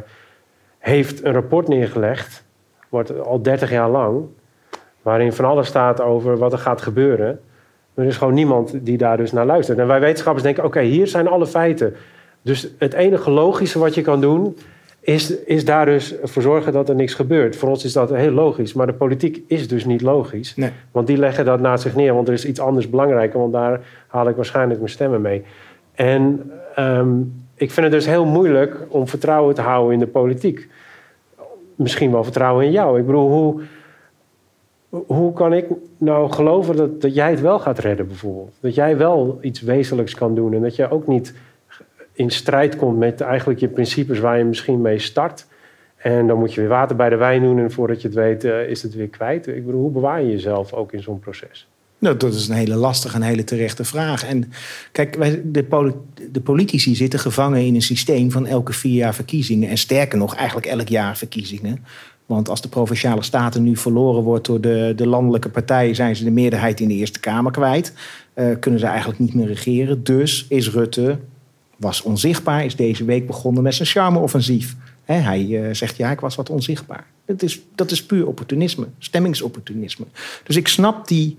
heeft 0.78 1.24
een 1.24 1.32
rapport 1.32 1.68
neergelegd, 1.68 2.44
wordt 2.88 3.20
al 3.20 3.42
30 3.42 3.70
jaar 3.70 3.90
lang, 3.90 4.24
waarin 5.02 5.32
van 5.32 5.44
alles 5.44 5.66
staat 5.66 6.00
over 6.00 6.38
wat 6.38 6.52
er 6.52 6.58
gaat 6.58 6.82
gebeuren. 6.82 7.40
Er 7.94 8.04
is 8.04 8.16
gewoon 8.16 8.34
niemand 8.34 8.84
die 8.84 8.98
daar 8.98 9.16
dus 9.16 9.32
naar 9.32 9.46
luistert. 9.46 9.78
En 9.78 9.86
wij 9.86 10.00
wetenschappers 10.00 10.44
denken, 10.44 10.64
oké, 10.64 10.80
hier 10.80 11.06
zijn 11.06 11.28
alle 11.28 11.46
feiten. 11.46 11.94
Dus 12.42 12.68
het 12.78 12.92
enige 12.92 13.30
logische 13.30 13.78
wat 13.78 13.94
je 13.94 14.02
kan 14.02 14.20
doen, 14.20 14.56
is, 15.00 15.44
is 15.44 15.64
daar 15.64 15.86
dus 15.86 16.14
voor 16.22 16.42
zorgen 16.42 16.72
dat 16.72 16.88
er 16.88 16.94
niks 16.94 17.14
gebeurt. 17.14 17.56
Voor 17.56 17.68
ons 17.68 17.84
is 17.84 17.92
dat 17.92 18.10
heel 18.10 18.30
logisch, 18.30 18.72
maar 18.72 18.86
de 18.86 18.92
politiek 18.92 19.42
is 19.46 19.68
dus 19.68 19.84
niet 19.84 20.02
logisch. 20.02 20.56
Nee. 20.56 20.70
Want 20.90 21.06
die 21.06 21.16
leggen 21.16 21.44
dat 21.44 21.60
naast 21.60 21.82
zich 21.82 21.94
neer, 21.94 22.14
want 22.14 22.28
er 22.28 22.34
is 22.34 22.44
iets 22.44 22.60
anders 22.60 22.90
belangrijker, 22.90 23.38
want 23.38 23.52
daar 23.52 23.80
haal 24.06 24.28
ik 24.28 24.36
waarschijnlijk 24.36 24.78
mijn 24.78 24.90
stemmen 24.90 25.20
mee. 25.20 25.42
En 25.94 26.50
ehm, 26.74 27.20
ik 27.54 27.70
vind 27.70 27.86
het 27.86 27.94
dus 27.94 28.06
heel 28.06 28.24
moeilijk 28.24 28.76
om 28.88 29.08
vertrouwen 29.08 29.54
te 29.54 29.60
houden 29.60 29.92
in 29.92 29.98
de 29.98 30.06
politiek. 30.06 30.68
Misschien 31.74 32.12
wel 32.12 32.24
vertrouwen 32.24 32.64
in 32.64 32.70
jou. 32.70 32.98
Ik 32.98 33.06
bedoel, 33.06 33.28
hoe, 33.28 33.62
hoe 35.06 35.32
kan 35.32 35.52
ik 35.52 35.66
nou 35.98 36.32
geloven 36.32 36.76
dat, 36.76 37.00
dat 37.00 37.14
jij 37.14 37.30
het 37.30 37.40
wel 37.40 37.58
gaat 37.58 37.78
redden, 37.78 38.06
bijvoorbeeld? 38.06 38.56
Dat 38.60 38.74
jij 38.74 38.96
wel 38.96 39.38
iets 39.40 39.60
wezenlijks 39.60 40.14
kan 40.14 40.34
doen 40.34 40.54
en 40.54 40.62
dat 40.62 40.76
je 40.76 40.90
ook 40.90 41.06
niet 41.06 41.34
in 42.18 42.30
strijd 42.30 42.76
komt 42.76 42.98
met 42.98 43.20
eigenlijk 43.20 43.60
je 43.60 43.68
principes 43.68 44.18
waar 44.18 44.38
je 44.38 44.44
misschien 44.44 44.80
mee 44.80 44.98
start. 44.98 45.46
En 45.96 46.26
dan 46.26 46.38
moet 46.38 46.54
je 46.54 46.60
weer 46.60 46.70
water 46.70 46.96
bij 46.96 47.08
de 47.08 47.16
wijn 47.16 47.42
doen 47.42 47.58
en 47.58 47.70
voordat 47.70 48.02
je 48.02 48.08
het 48.08 48.16
weet 48.16 48.44
uh, 48.44 48.68
is 48.68 48.82
het 48.82 48.94
weer 48.94 49.08
kwijt. 49.08 49.46
Ik 49.46 49.66
bedoel, 49.66 49.80
hoe 49.80 49.90
bewaar 49.90 50.22
je 50.22 50.30
jezelf 50.30 50.72
ook 50.72 50.92
in 50.92 51.02
zo'n 51.02 51.18
proces? 51.18 51.68
Nou, 51.98 52.16
dat 52.16 52.34
is 52.34 52.48
een 52.48 52.54
hele 52.54 52.74
lastige 52.74 53.14
en 53.14 53.22
hele 53.22 53.44
terechte 53.44 53.84
vraag. 53.84 54.24
En 54.24 54.52
kijk, 54.92 55.14
wij, 55.14 55.40
de, 55.44 55.92
de, 56.32 56.40
politici 56.40 56.94
zitten 56.94 57.18
gevangen 57.18 57.66
in 57.66 57.74
een 57.74 57.82
systeem 57.82 58.30
van 58.30 58.46
elke 58.46 58.72
vier 58.72 58.94
jaar 58.94 59.14
verkiezingen. 59.14 59.68
En 59.68 59.78
sterker 59.78 60.18
nog, 60.18 60.34
eigenlijk 60.34 60.66
elk 60.66 60.88
jaar 60.88 61.16
verkiezingen. 61.16 61.84
Want 62.26 62.48
als 62.48 62.60
de 62.60 62.68
provinciale 62.68 63.22
staten 63.22 63.62
nu 63.62 63.76
verloren 63.76 64.22
wordt 64.22 64.46
door 64.46 64.60
de, 64.60 64.92
de 64.96 65.06
landelijke 65.06 65.48
partijen, 65.48 65.94
zijn 65.94 66.16
ze 66.16 66.24
de 66.24 66.30
meerderheid 66.30 66.80
in 66.80 66.88
de 66.88 66.94
Eerste 66.94 67.20
Kamer 67.20 67.52
kwijt. 67.52 67.92
Uh, 68.34 68.56
kunnen 68.60 68.80
ze 68.80 68.86
eigenlijk 68.86 69.18
niet 69.18 69.34
meer 69.34 69.46
regeren. 69.46 70.04
Dus 70.04 70.46
is 70.48 70.70
Rutte, 70.70 71.18
was 71.78 72.02
onzichtbaar, 72.02 72.64
is 72.64 72.76
deze 72.76 73.04
week 73.04 73.26
begonnen 73.26 73.62
met 73.62 73.74
zijn 73.74 73.88
charme-offensief. 73.88 74.76
hij 75.04 75.46
uh, 75.46 75.74
zegt 75.74 75.96
ja, 75.96 76.10
ik 76.10 76.20
was 76.20 76.34
wat 76.34 76.50
onzichtbaar. 76.50 77.06
Dat 77.24 77.42
is, 77.42 77.60
dat 77.74 77.90
is 77.90 78.04
puur 78.04 78.26
opportunisme, 78.26 78.86
stemmingsopportunisme. 78.98 80.04
Dus 80.44 80.56
ik 80.56 80.68
snap 80.68 81.08
die, 81.08 81.36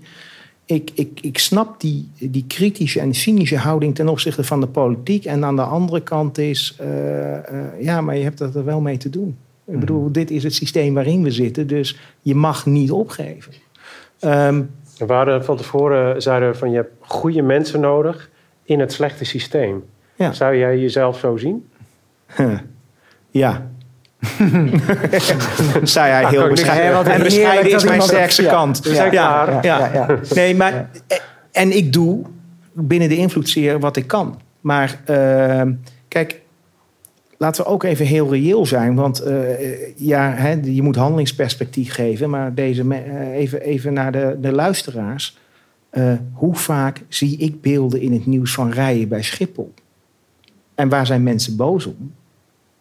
ik, 0.64 0.90
ik, 0.94 1.18
ik 1.22 1.38
snap 1.38 1.80
die, 1.80 2.08
die 2.18 2.44
kritische 2.46 3.00
en 3.00 3.14
cynische 3.14 3.56
houding 3.56 3.94
ten 3.94 4.08
opzichte 4.08 4.44
van 4.44 4.60
de 4.60 4.66
politiek. 4.66 5.24
En 5.24 5.44
aan 5.44 5.56
de 5.56 5.62
andere 5.62 6.02
kant 6.02 6.38
is, 6.38 6.76
uh, 6.80 7.80
ja, 7.80 8.00
maar 8.00 8.16
je 8.16 8.22
hebt 8.22 8.40
er 8.40 8.64
wel 8.64 8.80
mee 8.80 8.96
te 8.96 9.10
doen. 9.10 9.36
Ik 9.64 9.72
mhm. 9.72 9.80
bedoel, 9.80 10.12
dit 10.12 10.30
is 10.30 10.42
het 10.42 10.54
systeem 10.54 10.94
waarin 10.94 11.22
we 11.22 11.30
zitten, 11.30 11.66
dus 11.66 11.98
je 12.22 12.34
mag 12.34 12.66
niet 12.66 12.90
opgeven. 12.90 13.52
Um, 14.20 14.70
we 15.06 15.12
hadden 15.12 15.44
van 15.44 15.56
tevoren 15.56 16.22
zeiden 16.22 16.56
van 16.56 16.70
je 16.70 16.76
hebt 16.76 16.92
goede 17.00 17.42
mensen 17.42 17.80
nodig 17.80 18.30
in 18.64 18.80
het 18.80 18.92
slechte 18.92 19.24
systeem. 19.24 19.84
Ja. 20.20 20.32
Zou 20.32 20.56
jij 20.56 20.78
jezelf 20.78 21.18
zo 21.18 21.36
zien? 21.36 21.68
Ja. 23.32 23.66
Zei 25.82 26.12
hij 26.12 26.26
heel 26.28 26.48
bescheiden. 26.48 27.12
En 27.12 27.22
bescheiden 27.22 27.72
is 27.72 27.84
mijn 27.84 28.02
sterkste 28.02 28.46
kant. 28.46 28.82
Dus 28.82 28.96
ja, 28.96 29.04
ja, 29.12 29.60
ja, 29.62 30.18
Nee, 30.34 30.54
maar... 30.54 30.90
En 31.52 31.76
ik 31.76 31.92
doe 31.92 32.22
binnen 32.72 33.08
de 33.08 33.16
invloedssfeer 33.16 33.80
wat 33.80 33.96
ik 33.96 34.06
kan. 34.06 34.40
Maar 34.60 35.00
uh, 35.10 35.62
kijk, 36.08 36.40
laten 37.36 37.64
we 37.64 37.70
ook 37.70 37.82
even 37.82 38.06
heel 38.06 38.30
reëel 38.30 38.66
zijn. 38.66 38.94
Want 38.94 39.26
uh, 39.26 39.96
ja, 39.96 40.32
hè, 40.32 40.58
je 40.62 40.82
moet 40.82 40.96
handelingsperspectief 40.96 41.92
geven. 41.92 42.30
Maar 42.30 42.54
deze, 42.54 42.82
uh, 42.82 43.36
even, 43.36 43.60
even 43.60 43.92
naar 43.92 44.12
de, 44.12 44.36
de 44.40 44.52
luisteraars. 44.52 45.38
Uh, 45.92 46.12
hoe 46.32 46.54
vaak 46.54 47.02
zie 47.08 47.36
ik 47.36 47.60
beelden 47.60 48.00
in 48.00 48.12
het 48.12 48.26
nieuws 48.26 48.54
van 48.54 48.70
rijden 48.70 49.08
bij 49.08 49.22
Schiphol? 49.22 49.72
En 50.80 50.88
waar 50.88 51.06
zijn 51.06 51.22
mensen 51.22 51.56
boos 51.56 51.86
om? 51.86 52.14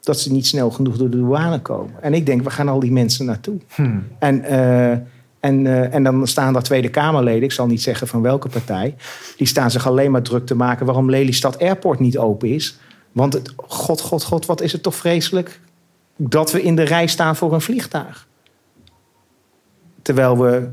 Dat 0.02 0.20
ze 0.20 0.32
niet 0.32 0.48
snel 0.48 0.72
genoeg 0.72 0.98
door 0.98 1.10
de 1.10 1.18
douane 1.18 1.62
komen. 1.62 1.94
En 2.02 2.14
ik 2.14 2.26
denk, 2.26 2.42
we 2.42 2.50
gaan 2.50 2.68
al 2.68 2.80
die 2.80 2.92
mensen 2.92 3.26
naartoe? 3.26 3.58
Hmm. 3.76 4.08
En, 4.20 4.42
uh, 4.42 4.92
en, 5.40 5.66
uh, 5.66 5.94
en 5.94 6.04
dan 6.04 6.28
staan 6.28 6.54
daar 6.54 6.64
Tweede 6.64 6.90
Kamerleden, 6.90 7.44
ik 7.44 7.52
zal 7.52 7.68
niet 7.68 7.82
zeggen 7.82 8.08
van 8.08 8.22
welke 8.22 8.50
partij, 8.50 8.96
die 9.38 9.48
staan 9.48 9.72
zich 9.72 9.88
alleen 9.88 10.12
maar 10.12 10.22
druk 10.22 10.46
te 10.46 10.56
maken 10.56 10.86
waarom 10.86 11.10
Lelystad 11.10 11.60
Airport 11.60 12.00
niet 12.00 12.18
open 12.18 12.50
is. 12.50 12.80
Want 13.12 13.34
het, 13.34 13.54
god, 13.68 14.02
god, 14.02 14.24
god, 14.24 14.46
wat 14.46 14.62
is 14.62 14.72
het 14.72 14.84
toch 14.84 14.96
vreselijk 14.96 15.60
dat 16.16 16.52
we 16.52 16.62
in 16.62 16.76
de 16.76 16.84
rij 16.84 17.08
staan 17.08 17.36
voor 17.36 17.54
een 17.54 17.62
vliegtuig. 17.62 18.28
Terwijl 20.02 20.38
we 20.38 20.70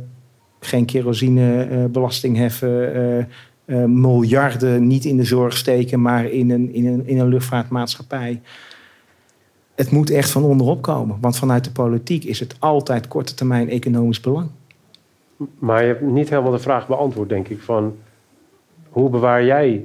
geen 0.61 0.85
kerosinebelasting 0.85 2.37
heffen, 2.37 3.29
uh, 3.67 3.85
miljarden 3.85 4.87
niet 4.87 5.05
in 5.05 5.17
de 5.17 5.25
zorg 5.25 5.57
steken, 5.57 6.03
maar 6.03 6.25
in 6.25 6.51
een, 6.51 6.75
in, 6.75 6.87
een, 6.87 7.07
in 7.07 7.19
een 7.19 7.29
luchtvaartmaatschappij. 7.29 8.41
Het 9.75 9.91
moet 9.91 10.11
echt 10.11 10.31
van 10.31 10.43
onderop 10.43 10.83
komen. 10.83 11.17
Want 11.21 11.37
vanuit 11.37 11.65
de 11.65 11.71
politiek 11.71 12.25
is 12.25 12.41
het 12.41 12.57
altijd 12.59 13.09
korte 13.09 13.35
termijn 13.35 13.69
economisch 13.69 14.21
belang. 14.21 14.49
Maar 15.59 15.81
je 15.81 15.87
hebt 15.87 16.01
niet 16.01 16.29
helemaal 16.29 16.51
de 16.51 16.59
vraag 16.59 16.87
beantwoord, 16.87 17.29
denk 17.29 17.49
ik. 17.49 17.61
Van 17.61 17.97
hoe 18.89 19.11
bewaar 19.11 19.45
jij 19.45 19.85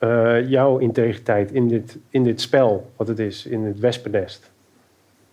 uh, 0.00 0.48
jouw 0.50 0.78
integriteit 0.78 1.52
in 1.52 1.68
dit, 1.68 1.98
in 2.10 2.24
dit 2.24 2.40
spel, 2.40 2.90
wat 2.96 3.08
het 3.08 3.18
is, 3.18 3.46
in 3.46 3.64
het 3.64 3.78
wespennest? 3.78 4.50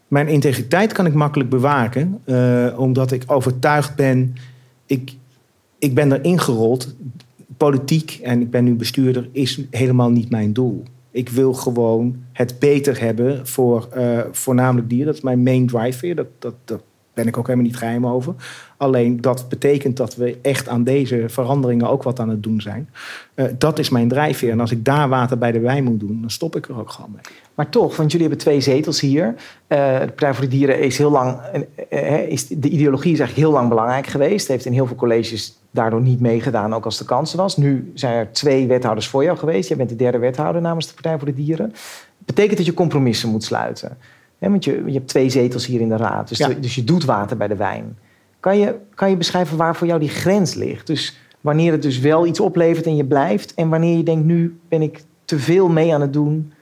Mijn 0.07 0.27
integriteit 0.27 0.93
kan 0.93 1.05
ik 1.05 1.13
makkelijk 1.13 1.49
bewaken, 1.49 2.21
uh, 2.25 2.79
omdat 2.79 3.11
ik 3.11 3.23
overtuigd 3.27 3.95
ben. 3.95 4.35
Ik, 4.85 5.13
ik 5.79 5.93
ben 5.93 6.11
erin 6.11 6.39
gerold 6.39 6.95
politiek, 7.57 8.19
en 8.23 8.41
ik 8.41 8.49
ben 8.49 8.63
nu 8.63 8.75
bestuurder, 8.75 9.29
is 9.31 9.61
helemaal 9.69 10.09
niet 10.09 10.29
mijn 10.29 10.53
doel. 10.53 10.83
Ik 11.11 11.29
wil 11.29 11.53
gewoon 11.53 12.15
het 12.33 12.59
beter 12.59 13.01
hebben 13.01 13.47
voor 13.47 13.89
uh, 13.97 14.19
voornamelijk 14.31 14.89
dieren. 14.89 15.07
Dat 15.07 15.15
is 15.15 15.21
mijn 15.21 15.43
main 15.43 15.67
drive. 15.67 16.13
Dat, 16.13 16.27
dat, 16.39 16.55
dat 16.65 16.83
ben 17.15 17.27
ik 17.27 17.37
ook 17.37 17.47
helemaal 17.47 17.67
niet 17.67 17.77
geheim 17.77 18.07
over. 18.07 18.33
Alleen 18.77 19.21
dat 19.21 19.49
betekent 19.49 19.97
dat 19.97 20.15
we 20.15 20.37
echt 20.41 20.67
aan 20.67 20.83
deze 20.83 21.23
veranderingen 21.27 21.89
ook 21.89 22.03
wat 22.03 22.19
aan 22.19 22.29
het 22.29 22.43
doen 22.43 22.61
zijn. 22.61 22.89
Uh, 23.35 23.45
dat 23.57 23.79
is 23.79 23.89
mijn 23.89 24.07
drijfveer. 24.07 24.51
En 24.51 24.59
als 24.59 24.71
ik 24.71 24.85
daar 24.85 25.09
water 25.09 25.37
bij 25.37 25.51
de 25.51 25.59
wijn 25.59 25.83
moet 25.83 25.99
doen, 25.99 26.17
dan 26.21 26.29
stop 26.29 26.55
ik 26.55 26.67
er 26.67 26.79
ook 26.79 26.89
gewoon 26.89 27.11
mee. 27.11 27.21
Maar 27.55 27.69
toch, 27.69 27.95
want 27.95 28.11
jullie 28.11 28.27
hebben 28.27 28.45
twee 28.45 28.61
zetels 28.61 28.99
hier. 28.99 29.25
Uh, 29.25 29.99
de 29.99 30.05
Partij 30.05 30.33
voor 30.33 30.43
de 30.43 30.49
Dieren 30.49 30.79
is 30.79 30.97
heel 30.97 31.11
lang. 31.11 31.39
Uh, 31.89 32.27
is, 32.27 32.47
de 32.47 32.69
ideologie 32.69 33.11
is 33.11 33.19
eigenlijk 33.19 33.47
heel 33.47 33.57
lang 33.57 33.69
belangrijk 33.69 34.07
geweest. 34.07 34.47
Heeft 34.47 34.65
in 34.65 34.73
heel 34.73 34.87
veel 34.87 34.95
colleges 34.95 35.57
daardoor 35.71 36.01
niet 36.01 36.19
meegedaan, 36.19 36.73
ook 36.73 36.85
als 36.85 36.97
de 36.97 37.05
kans 37.05 37.33
was. 37.33 37.57
Nu 37.57 37.91
zijn 37.93 38.13
er 38.13 38.31
twee 38.31 38.67
wethouders 38.67 39.07
voor 39.07 39.23
jou 39.23 39.37
geweest. 39.37 39.67
Jij 39.67 39.77
bent 39.77 39.89
de 39.89 39.95
derde 39.95 40.17
wethouder 40.17 40.61
namens 40.61 40.87
de 40.87 40.93
Partij 40.93 41.17
voor 41.17 41.27
de 41.27 41.33
Dieren. 41.33 41.73
Betekent 42.17 42.57
dat 42.57 42.65
je 42.65 42.73
compromissen 42.73 43.29
moet 43.29 43.43
sluiten. 43.43 43.97
Want 44.39 44.63
je, 44.63 44.83
je 44.85 44.93
hebt 44.93 45.07
twee 45.07 45.29
zetels 45.29 45.65
hier 45.65 45.81
in 45.81 45.89
de 45.89 45.97
raad. 45.97 46.27
Dus, 46.27 46.47
dus 46.59 46.75
je 46.75 46.83
doet 46.83 47.05
water 47.05 47.37
bij 47.37 47.47
de 47.47 47.55
wijn. 47.55 47.97
Kan 48.39 48.57
je, 48.57 48.75
kan 48.93 49.09
je 49.09 49.17
beschrijven 49.17 49.57
waar 49.57 49.75
voor 49.75 49.87
jou 49.87 49.99
die 49.99 50.09
grens 50.09 50.53
ligt? 50.53 50.87
Dus 50.87 51.17
wanneer 51.41 51.71
het 51.71 51.81
dus 51.81 51.99
wel 51.99 52.25
iets 52.25 52.39
oplevert 52.39 52.85
en 52.85 52.95
je 52.95 53.05
blijft. 53.05 53.53
En 53.53 53.69
wanneer 53.69 53.97
je 53.97 54.03
denkt, 54.03 54.25
nu 54.25 54.59
ben 54.67 54.81
ik 54.81 55.03
te 55.25 55.39
veel 55.39 55.67
mee 55.67 55.93
aan 55.93 56.01
het 56.01 56.13
doen. 56.13 56.53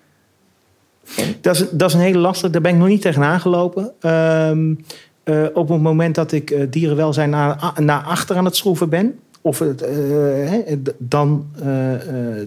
Dat 1.42 1.56
is, 1.56 1.70
dat 1.72 1.90
is 1.90 1.96
een 1.96 2.02
hele 2.02 2.18
lastige. 2.18 2.52
Daar 2.52 2.62
ben 2.62 2.72
ik 2.72 2.78
nog 2.78 2.88
niet 2.88 3.02
tegenaan 3.02 3.40
gelopen. 3.40 3.92
Um, 4.12 4.86
uh, 5.26 5.46
op 5.54 5.70
het 5.70 5.82
moment 5.82 6.16
dat 6.16 6.32
ik 6.32 6.52
uh, 6.52 6.64
dierenwelzijn 6.70 7.30
naar, 7.30 7.74
naar 7.80 8.02
achter 8.02 8.36
aan 8.36 8.46
het 8.46 8.56
schroeven 8.56 8.90
ben. 8.90 9.20
Of 9.42 9.60
het, 9.60 9.82
uh, 9.82 10.78
dan, 10.98 11.46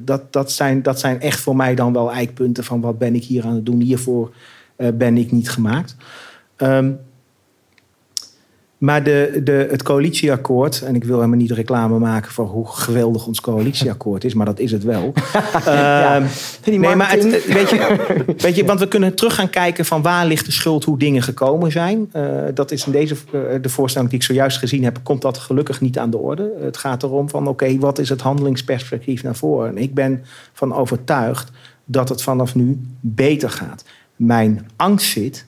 dat, 0.00 0.32
dat, 0.32 0.52
zijn, 0.52 0.82
dat 0.82 1.00
zijn 1.00 1.20
echt 1.20 1.40
voor 1.40 1.56
mij 1.56 1.74
dan 1.74 1.92
wel 1.92 2.12
eikpunten 2.12 2.64
van 2.64 2.80
wat 2.80 2.98
ben 2.98 3.14
ik 3.14 3.24
hier 3.24 3.44
aan 3.44 3.54
het 3.54 3.66
doen. 3.66 3.80
Hiervoor 3.80 4.30
ben 4.76 5.16
ik 5.16 5.32
niet 5.32 5.50
gemaakt. 5.50 5.96
Um, 6.56 6.98
maar 8.78 9.02
de, 9.02 9.40
de, 9.44 9.66
het 9.70 9.82
coalitieakkoord, 9.82 10.82
en 10.82 10.94
ik 10.94 11.04
wil 11.04 11.16
helemaal 11.16 11.38
niet 11.38 11.50
reclame 11.50 11.98
maken 11.98 12.32
voor 12.32 12.46
hoe 12.46 12.66
geweldig 12.66 13.26
ons 13.26 13.40
coalitieakkoord 13.40 14.24
is, 14.24 14.34
maar 14.34 14.46
dat 14.46 14.58
is 14.58 14.72
het 14.72 14.84
wel. 14.84 15.12
ja, 15.64 16.20
uh, 16.20 16.26
nee, 16.64 16.96
maar 16.96 17.10
het, 17.10 17.46
weet, 17.46 17.70
je, 17.70 18.04
weet 18.36 18.56
je, 18.56 18.64
want 18.64 18.80
we 18.80 18.88
kunnen 18.88 19.14
terug 19.14 19.34
gaan 19.34 19.50
kijken 19.50 19.84
van 19.84 20.02
waar 20.02 20.26
ligt 20.26 20.44
de 20.44 20.52
schuld, 20.52 20.84
hoe 20.84 20.98
dingen 20.98 21.22
gekomen 21.22 21.72
zijn. 21.72 22.10
Uh, 22.16 22.42
dat 22.54 22.70
is 22.70 22.86
in 22.86 22.92
deze 22.92 23.14
uh, 23.14 23.40
de 23.60 23.68
voorstelling 23.68 24.10
die 24.10 24.18
ik 24.18 24.24
zojuist 24.24 24.58
gezien 24.58 24.84
heb, 24.84 24.98
komt 25.02 25.22
dat 25.22 25.38
gelukkig 25.38 25.80
niet 25.80 25.98
aan 25.98 26.10
de 26.10 26.18
orde. 26.18 26.52
Het 26.60 26.76
gaat 26.76 27.02
erom 27.02 27.28
van 27.28 27.40
oké, 27.40 27.50
okay, 27.50 27.78
wat 27.78 27.98
is 27.98 28.08
het 28.08 28.20
handelingsperspectief 28.20 29.22
naar 29.22 29.36
voren? 29.36 29.68
En 29.68 29.78
ik 29.78 29.94
ben 29.94 30.24
van 30.52 30.74
overtuigd 30.74 31.50
dat 31.84 32.08
het 32.08 32.22
vanaf 32.22 32.54
nu 32.54 32.80
beter 33.00 33.50
gaat. 33.50 33.84
Mijn 34.16 34.68
angst 34.76 35.11
zit 35.11 35.46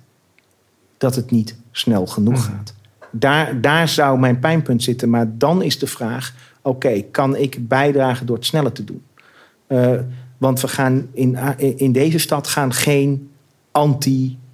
dat 0.96 1.14
het 1.14 1.31
niet 1.31 1.57
snel 1.70 2.07
genoeg 2.07 2.48
mhm. 2.48 2.57
gaat. 2.57 2.74
Daar, 3.11 3.61
daar 3.61 3.88
zou 3.88 4.18
mijn 4.18 4.38
pijnpunt 4.38 4.83
zitten. 4.83 5.11
Maar 5.11 5.38
dan 5.38 5.62
is 5.62 5.78
de 5.78 5.87
vraag: 5.87 6.35
oké, 6.62 7.02
kan 7.02 7.37
ik 7.37 7.68
bijdragen 7.68 8.26
door 8.26 8.37
het 8.37 8.46
sneller 8.46 8.72
te 8.72 8.85
doen? 8.85 9.02
Uh, 9.68 10.00
want 10.38 10.61
we 10.61 10.68
gaan 10.68 11.09
in, 11.12 11.38
in 11.76 11.92
deze 11.92 12.18
stad 12.18 12.46
gaan 12.46 12.72
geen 12.72 13.31
anti 13.70 14.14
eh, 14.14 14.28
eh, 14.28 14.33
eh, 14.33 14.47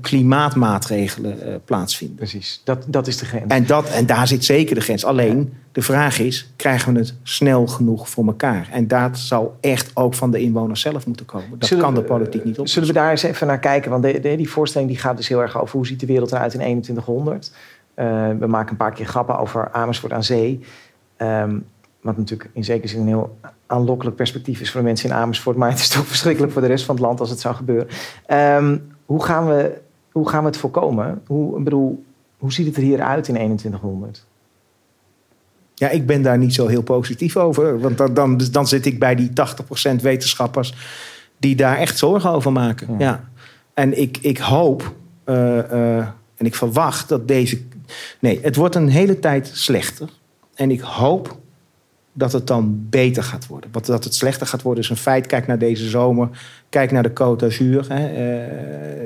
klimaatmaatregelen 0.00 1.40
eh, 1.40 1.54
plaatsvinden. 1.64 2.16
Precies, 2.16 2.60
dat, 2.64 2.84
dat 2.88 3.06
is 3.06 3.16
de 3.16 3.24
grens. 3.24 3.44
En, 3.48 3.66
dat, 3.66 3.88
en 3.90 4.06
daar 4.06 4.26
zit 4.26 4.44
zeker 4.44 4.74
de 4.74 4.80
grens. 4.80 5.04
Alleen, 5.04 5.52
de 5.72 5.82
vraag 5.82 6.18
is, 6.18 6.52
krijgen 6.56 6.92
we 6.92 6.98
het 6.98 7.14
snel 7.22 7.66
genoeg 7.66 8.08
voor 8.08 8.26
elkaar? 8.26 8.68
En 8.72 8.88
dat 8.88 9.18
zal 9.18 9.56
echt 9.60 9.90
ook 9.94 10.14
van 10.14 10.30
de 10.30 10.40
inwoners 10.40 10.80
zelf 10.80 11.06
moeten 11.06 11.26
komen. 11.26 11.58
Dat 11.58 11.68
Zullen 11.68 11.84
kan 11.84 11.94
de 11.94 12.02
politiek 12.02 12.44
niet 12.44 12.58
op. 12.58 12.68
Zullen 12.68 12.88
we 12.88 12.94
daar 12.94 13.10
eens 13.10 13.22
even 13.22 13.46
naar 13.46 13.58
kijken? 13.58 13.90
Want 13.90 14.02
de, 14.02 14.20
de- 14.20 14.36
die 14.36 14.50
voorstelling 14.50 14.90
die 14.90 14.98
gaat 14.98 15.16
dus 15.16 15.28
heel 15.28 15.40
erg 15.42 15.60
over 15.60 15.76
hoe 15.76 15.86
ziet 15.86 16.00
de 16.00 16.06
wereld 16.06 16.32
eruit 16.32 16.52
in 16.54 16.58
2100. 16.60 17.52
Eh, 17.94 18.06
we 18.38 18.46
maken 18.46 18.70
een 18.70 18.76
paar 18.76 18.92
keer 18.92 19.06
grappen 19.06 19.38
over 19.38 19.70
Amersfoort 19.72 20.12
aan 20.12 20.24
zee. 20.24 20.60
Ehm, 21.16 21.56
wat 22.08 22.16
natuurlijk 22.16 22.50
in 22.52 22.64
zekere 22.64 22.88
zin 22.88 23.00
een 23.00 23.06
heel 23.06 23.38
aanlokkelijk 23.66 24.16
perspectief 24.16 24.60
is 24.60 24.70
voor 24.70 24.80
de 24.80 24.86
mensen 24.86 25.10
in 25.10 25.14
Amersfoort. 25.14 25.56
Maar 25.56 25.70
het 25.70 25.78
is 25.78 25.88
toch 25.88 26.06
verschrikkelijk 26.06 26.52
voor 26.52 26.62
de 26.62 26.68
rest 26.68 26.84
van 26.84 26.94
het 26.94 27.04
land 27.04 27.20
als 27.20 27.30
het 27.30 27.40
zou 27.40 27.54
gebeuren. 27.54 27.88
Ehm, 28.26 28.78
hoe, 29.04 29.24
gaan 29.24 29.46
we, 29.46 29.80
hoe 30.12 30.28
gaan 30.28 30.40
we 30.40 30.46
het 30.46 30.56
voorkomen? 30.56 31.22
Hoe, 31.26 31.62
bedoel, 31.62 32.04
hoe 32.38 32.52
ziet 32.52 32.66
het 32.66 32.76
er 32.76 32.82
hier 32.82 33.00
uit 33.00 33.28
in 33.28 33.34
2100? 33.34 34.26
Ja, 35.74 35.88
ik 35.88 36.06
ben 36.06 36.22
daar 36.22 36.38
niet 36.38 36.54
zo 36.54 36.66
heel 36.66 36.82
positief 36.82 37.36
over. 37.36 37.80
Want 37.80 37.98
dan, 37.98 38.14
dan, 38.14 38.40
dan 38.50 38.66
zit 38.66 38.86
ik 38.86 38.98
bij 38.98 39.14
die 39.14 39.30
80% 39.92 40.02
wetenschappers 40.02 40.74
die 41.38 41.56
daar 41.56 41.76
echt 41.76 41.98
zorgen 41.98 42.30
over 42.30 42.52
maken. 42.52 42.86
Ja. 42.90 42.96
Ja. 42.98 43.24
En 43.74 44.00
ik, 44.00 44.18
ik 44.20 44.38
hoop 44.38 44.94
eh, 45.24 45.58
eh, 45.58 46.06
en 46.36 46.46
ik 46.46 46.54
verwacht 46.54 47.08
dat 47.08 47.28
deze. 47.28 47.60
Nee, 48.20 48.40
het 48.42 48.56
wordt 48.56 48.74
een 48.74 48.88
hele 48.88 49.18
tijd 49.18 49.50
slechter. 49.52 50.08
En 50.54 50.70
ik 50.70 50.80
hoop 50.80 51.38
dat 52.18 52.32
het 52.32 52.46
dan 52.46 52.86
beter 52.90 53.22
gaat 53.22 53.46
worden. 53.46 53.70
Want 53.72 53.86
dat 53.86 54.04
het 54.04 54.14
slechter 54.14 54.46
gaat 54.46 54.62
worden 54.62 54.82
is 54.82 54.90
een 54.90 54.96
feit. 54.96 55.26
Kijk 55.26 55.46
naar 55.46 55.58
deze 55.58 55.88
zomer. 55.88 56.28
Kijk 56.68 56.90
naar 56.90 57.02
de 57.02 57.10
Côte 57.10 57.36
d'Azur. 57.36 57.86
Eh, 57.90 58.00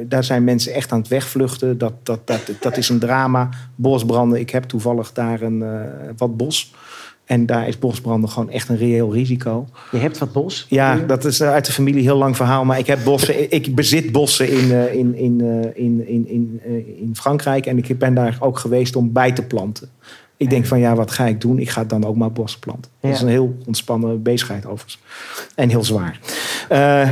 daar 0.08 0.24
zijn 0.24 0.44
mensen 0.44 0.72
echt 0.72 0.92
aan 0.92 0.98
het 0.98 1.08
wegvluchten. 1.08 1.78
Dat, 1.78 1.92
dat, 2.02 2.26
dat, 2.26 2.40
dat 2.60 2.76
is 2.76 2.88
een 2.88 2.98
drama. 2.98 3.48
Bosbranden. 3.74 4.40
Ik 4.40 4.50
heb 4.50 4.64
toevallig 4.64 5.12
daar 5.12 5.42
een, 5.42 5.62
eh, 5.62 5.80
wat 6.16 6.36
bos. 6.36 6.74
En 7.24 7.46
daar 7.46 7.68
is 7.68 7.78
bosbranden 7.78 8.30
gewoon 8.30 8.50
echt 8.50 8.68
een 8.68 8.76
reëel 8.76 9.12
risico. 9.12 9.66
Je 9.90 9.98
hebt 9.98 10.18
wat 10.18 10.32
bos. 10.32 10.66
Ja, 10.68 10.96
dat 10.96 11.24
is 11.24 11.42
uit 11.42 11.66
de 11.66 11.72
familie 11.72 11.98
een 11.98 12.06
heel 12.06 12.16
lang 12.16 12.36
verhaal. 12.36 12.64
Maar 12.64 12.78
ik 12.78 12.86
heb 12.86 13.04
bossen. 13.04 13.52
Ik 13.52 13.74
bezit 13.74 14.12
bossen 14.12 14.48
in, 14.48 14.72
eh, 14.72 14.94
in, 14.94 15.14
in, 15.14 15.40
in, 15.74 16.06
in, 16.08 16.28
in, 16.28 16.60
in 17.00 17.10
Frankrijk. 17.14 17.66
En 17.66 17.78
ik 17.78 17.98
ben 17.98 18.14
daar 18.14 18.36
ook 18.40 18.58
geweest 18.58 18.96
om 18.96 19.12
bij 19.12 19.32
te 19.32 19.42
planten. 19.42 19.88
Ik 20.42 20.50
denk 20.50 20.66
van 20.66 20.78
ja, 20.78 20.94
wat 20.94 21.10
ga 21.10 21.26
ik 21.26 21.40
doen? 21.40 21.58
Ik 21.58 21.70
ga 21.70 21.84
dan 21.84 22.04
ook 22.04 22.16
maar 22.16 22.32
bossen 22.32 22.60
planten. 22.60 22.90
Dat 23.00 23.10
is 23.10 23.20
een 23.20 23.28
heel 23.28 23.56
ontspannen 23.66 24.22
bezigheid 24.22 24.66
overigens. 24.66 24.98
En 25.54 25.68
heel 25.68 25.84
zwaar. 25.84 26.20
Eh, 26.68 27.10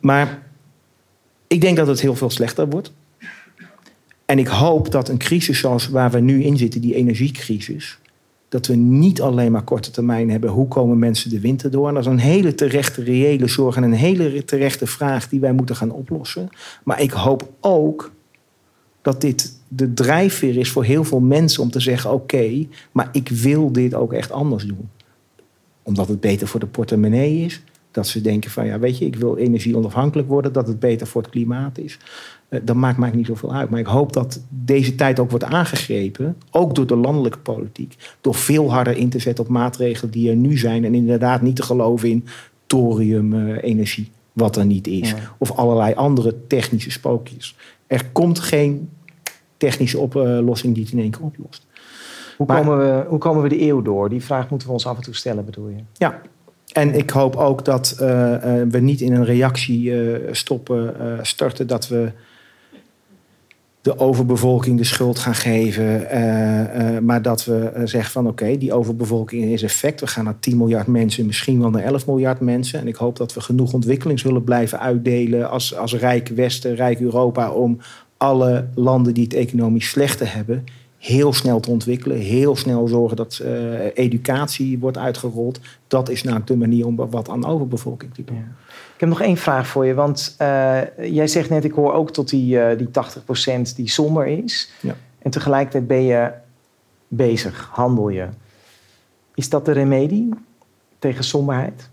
maar 0.00 0.42
ik 1.46 1.60
denk 1.60 1.76
dat 1.76 1.86
het 1.86 2.00
heel 2.00 2.14
veel 2.14 2.30
slechter 2.30 2.68
wordt. 2.68 2.92
En 4.24 4.38
ik 4.38 4.46
hoop 4.46 4.90
dat 4.90 5.08
een 5.08 5.18
crisis 5.18 5.58
zoals 5.58 5.88
waar 5.88 6.10
we 6.10 6.20
nu 6.20 6.42
in 6.42 6.56
zitten, 6.56 6.80
die 6.80 6.94
energiecrisis, 6.94 7.98
dat 8.48 8.66
we 8.66 8.74
niet 8.74 9.20
alleen 9.20 9.52
maar 9.52 9.62
korte 9.62 9.90
termijn 9.90 10.30
hebben. 10.30 10.50
Hoe 10.50 10.68
komen 10.68 10.98
mensen 10.98 11.30
de 11.30 11.40
winter 11.40 11.70
door? 11.70 11.88
En 11.88 11.94
dat 11.94 12.02
is 12.02 12.10
een 12.10 12.18
hele 12.18 12.54
terechte, 12.54 13.02
reële 13.02 13.46
zorg 13.46 13.76
en 13.76 13.82
een 13.82 13.92
hele 13.92 14.44
terechte 14.44 14.86
vraag 14.86 15.28
die 15.28 15.40
wij 15.40 15.52
moeten 15.52 15.76
gaan 15.76 15.90
oplossen. 15.90 16.48
Maar 16.84 17.00
ik 17.00 17.10
hoop 17.10 17.52
ook 17.60 18.12
dat 19.02 19.20
dit 19.20 19.52
de 19.76 19.94
drijfveer 19.94 20.56
is 20.56 20.70
voor 20.70 20.84
heel 20.84 21.04
veel 21.04 21.20
mensen 21.20 21.62
om 21.62 21.70
te 21.70 21.80
zeggen: 21.80 22.12
oké, 22.12 22.66
maar 22.92 23.08
ik 23.12 23.28
wil 23.28 23.72
dit 23.72 23.94
ook 23.94 24.12
echt 24.12 24.30
anders 24.32 24.64
doen. 24.64 24.88
Omdat 25.82 26.08
het 26.08 26.20
beter 26.20 26.46
voor 26.48 26.60
de 26.60 26.66
portemonnee 26.66 27.44
is. 27.44 27.62
Dat 27.90 28.06
ze 28.06 28.20
denken 28.20 28.50
van 28.50 28.66
ja, 28.66 28.78
weet 28.78 28.98
je, 28.98 29.04
ik 29.04 29.16
wil 29.16 29.36
energie 29.36 29.76
onafhankelijk 29.76 30.28
worden, 30.28 30.52
dat 30.52 30.66
het 30.68 30.80
beter 30.80 31.06
voor 31.06 31.22
het 31.22 31.30
klimaat 31.30 31.78
is. 31.78 31.98
Eh, 32.48 32.60
dat 32.64 32.76
maakt 32.76 32.98
mij 32.98 33.10
niet 33.10 33.26
zoveel 33.26 33.54
uit. 33.54 33.70
Maar 33.70 33.80
ik 33.80 33.86
hoop 33.86 34.12
dat 34.12 34.40
deze 34.48 34.94
tijd 34.94 35.18
ook 35.18 35.30
wordt 35.30 35.44
aangegrepen, 35.44 36.36
ook 36.50 36.74
door 36.74 36.86
de 36.86 36.96
landelijke 36.96 37.38
politiek, 37.38 37.94
door 38.20 38.34
veel 38.34 38.72
harder 38.72 38.96
in 38.96 39.08
te 39.08 39.18
zetten 39.18 39.44
op 39.44 39.50
maatregelen 39.50 40.10
die 40.10 40.30
er 40.30 40.36
nu 40.36 40.58
zijn 40.58 40.84
en 40.84 40.94
inderdaad 40.94 41.42
niet 41.42 41.56
te 41.56 41.62
geloven 41.62 42.08
in 42.08 42.24
thorium-energie, 42.66 44.10
wat 44.32 44.56
er 44.56 44.66
niet 44.66 44.86
is, 44.86 45.10
Ja. 45.10 45.16
of 45.38 45.50
allerlei 45.52 45.94
andere 45.94 46.34
technische 46.46 46.90
spookjes. 46.90 47.56
Er 47.86 48.06
komt 48.12 48.38
geen 48.38 48.88
technische 49.64 49.98
oplossing 49.98 50.74
die 50.74 50.82
het 50.82 50.92
in 50.92 50.98
één 50.98 51.10
keer 51.10 51.22
oplost. 51.22 51.66
Hoe, 52.36 52.46
Maar- 52.46 52.62
komen 52.62 52.78
we, 52.78 53.04
hoe 53.08 53.18
komen 53.18 53.42
we 53.42 53.48
de 53.48 53.62
eeuw 53.62 53.82
door? 53.82 54.08
Die 54.08 54.24
vraag 54.24 54.50
moeten 54.50 54.68
we 54.68 54.74
ons 54.74 54.86
af 54.86 54.96
en 54.96 55.02
toe 55.02 55.14
stellen, 55.14 55.44
bedoel 55.44 55.68
je? 55.68 55.82
Ja. 55.92 56.20
En 56.72 56.94
ik 56.94 57.10
hoop 57.10 57.36
ook 57.36 57.64
dat 57.64 57.96
eh, 58.00 58.34
eh, 58.34 58.68
we 58.68 58.78
niet 58.78 59.00
in 59.00 59.12
een 59.12 59.24
reactie 59.24 60.12
eh, 60.12 60.32
stoppen, 60.32 60.94
starten 61.22 61.66
dat 61.66 61.88
we 61.88 62.12
de 63.80 63.98
overbevolking 63.98 64.78
de 64.78 64.84
schuld 64.84 65.18
gaan 65.18 65.34
geven. 65.34 66.06
maar 67.04 67.22
dat 67.22 67.44
we 67.44 67.72
zeggen 67.84 68.12
van 68.12 68.26
oké, 68.26 68.56
die 68.58 68.72
overbevolking 68.72 69.44
is 69.44 69.62
effect. 69.62 70.00
We 70.00 70.06
gaan 70.06 70.24
naar 70.24 70.38
10 70.38 70.56
miljard 70.56 70.86
mensen, 70.86 71.26
misschien 71.26 71.60
wel 71.60 71.70
naar 71.70 71.82
11 71.82 72.06
miljard 72.06 72.40
mensen. 72.40 72.80
En 72.80 72.88
ik 72.88 72.96
hoop 72.96 73.16
dat 73.16 73.34
we 73.34 73.40
genoeg 73.40 73.72
ontwikkelingshulp 73.72 74.44
blijven 74.44 74.80
uitdelen 74.80 75.50
als, 75.50 75.76
als 75.76 75.94
rijk 75.94 76.28
Westen, 76.28 76.74
rijk 76.74 77.00
Europa, 77.00 77.50
om 77.50 77.78
alle 78.24 78.68
landen 78.74 79.14
die 79.14 79.24
het 79.24 79.34
economisch 79.34 79.88
slechter 79.88 80.34
hebben, 80.34 80.64
heel 80.98 81.32
snel 81.32 81.60
te 81.60 81.70
ontwikkelen. 81.70 82.18
Heel 82.18 82.56
snel 82.56 82.88
zorgen 82.88 83.16
dat 83.16 83.38
eh, 83.38 83.96
educatie 83.96 84.78
wordt 84.78 84.98
uitgerold. 84.98 85.60
Dat 85.86 86.08
is 86.08 86.22
nou 86.22 86.40
de 86.44 86.56
manier 86.56 86.86
om 86.86 86.96
wat 86.96 87.28
aan 87.28 87.46
overbevolking 87.46 88.14
te 88.14 88.24
doen. 88.24 88.36
Ja. 88.36 88.42
Ik 88.94 89.00
heb 89.00 89.08
nog 89.08 89.20
één 89.20 89.36
vraag 89.36 89.66
voor 89.66 89.86
je, 89.86 89.94
want 89.94 90.34
eh, 90.38 90.80
jij 90.96 91.26
zegt 91.26 91.50
net, 91.50 91.64
ik 91.64 91.72
hoor 91.72 91.92
ook 91.92 92.10
tot 92.10 92.28
die, 92.28 92.60
eh 92.60 92.78
die 92.78 92.88
80% 93.70 93.74
die 93.76 93.88
somber 93.88 94.26
is. 94.26 94.70
Ja. 94.80 94.96
En 95.18 95.30
tegelijkertijd 95.30 95.86
ben 95.86 96.02
je 96.02 96.30
bezig, 97.08 97.68
handel 97.72 98.08
je. 98.08 98.28
Is 99.34 99.48
dat 99.48 99.64
de 99.64 99.72
remedie 99.72 100.28
tegen 100.98 101.24
somberheid? 101.24 101.88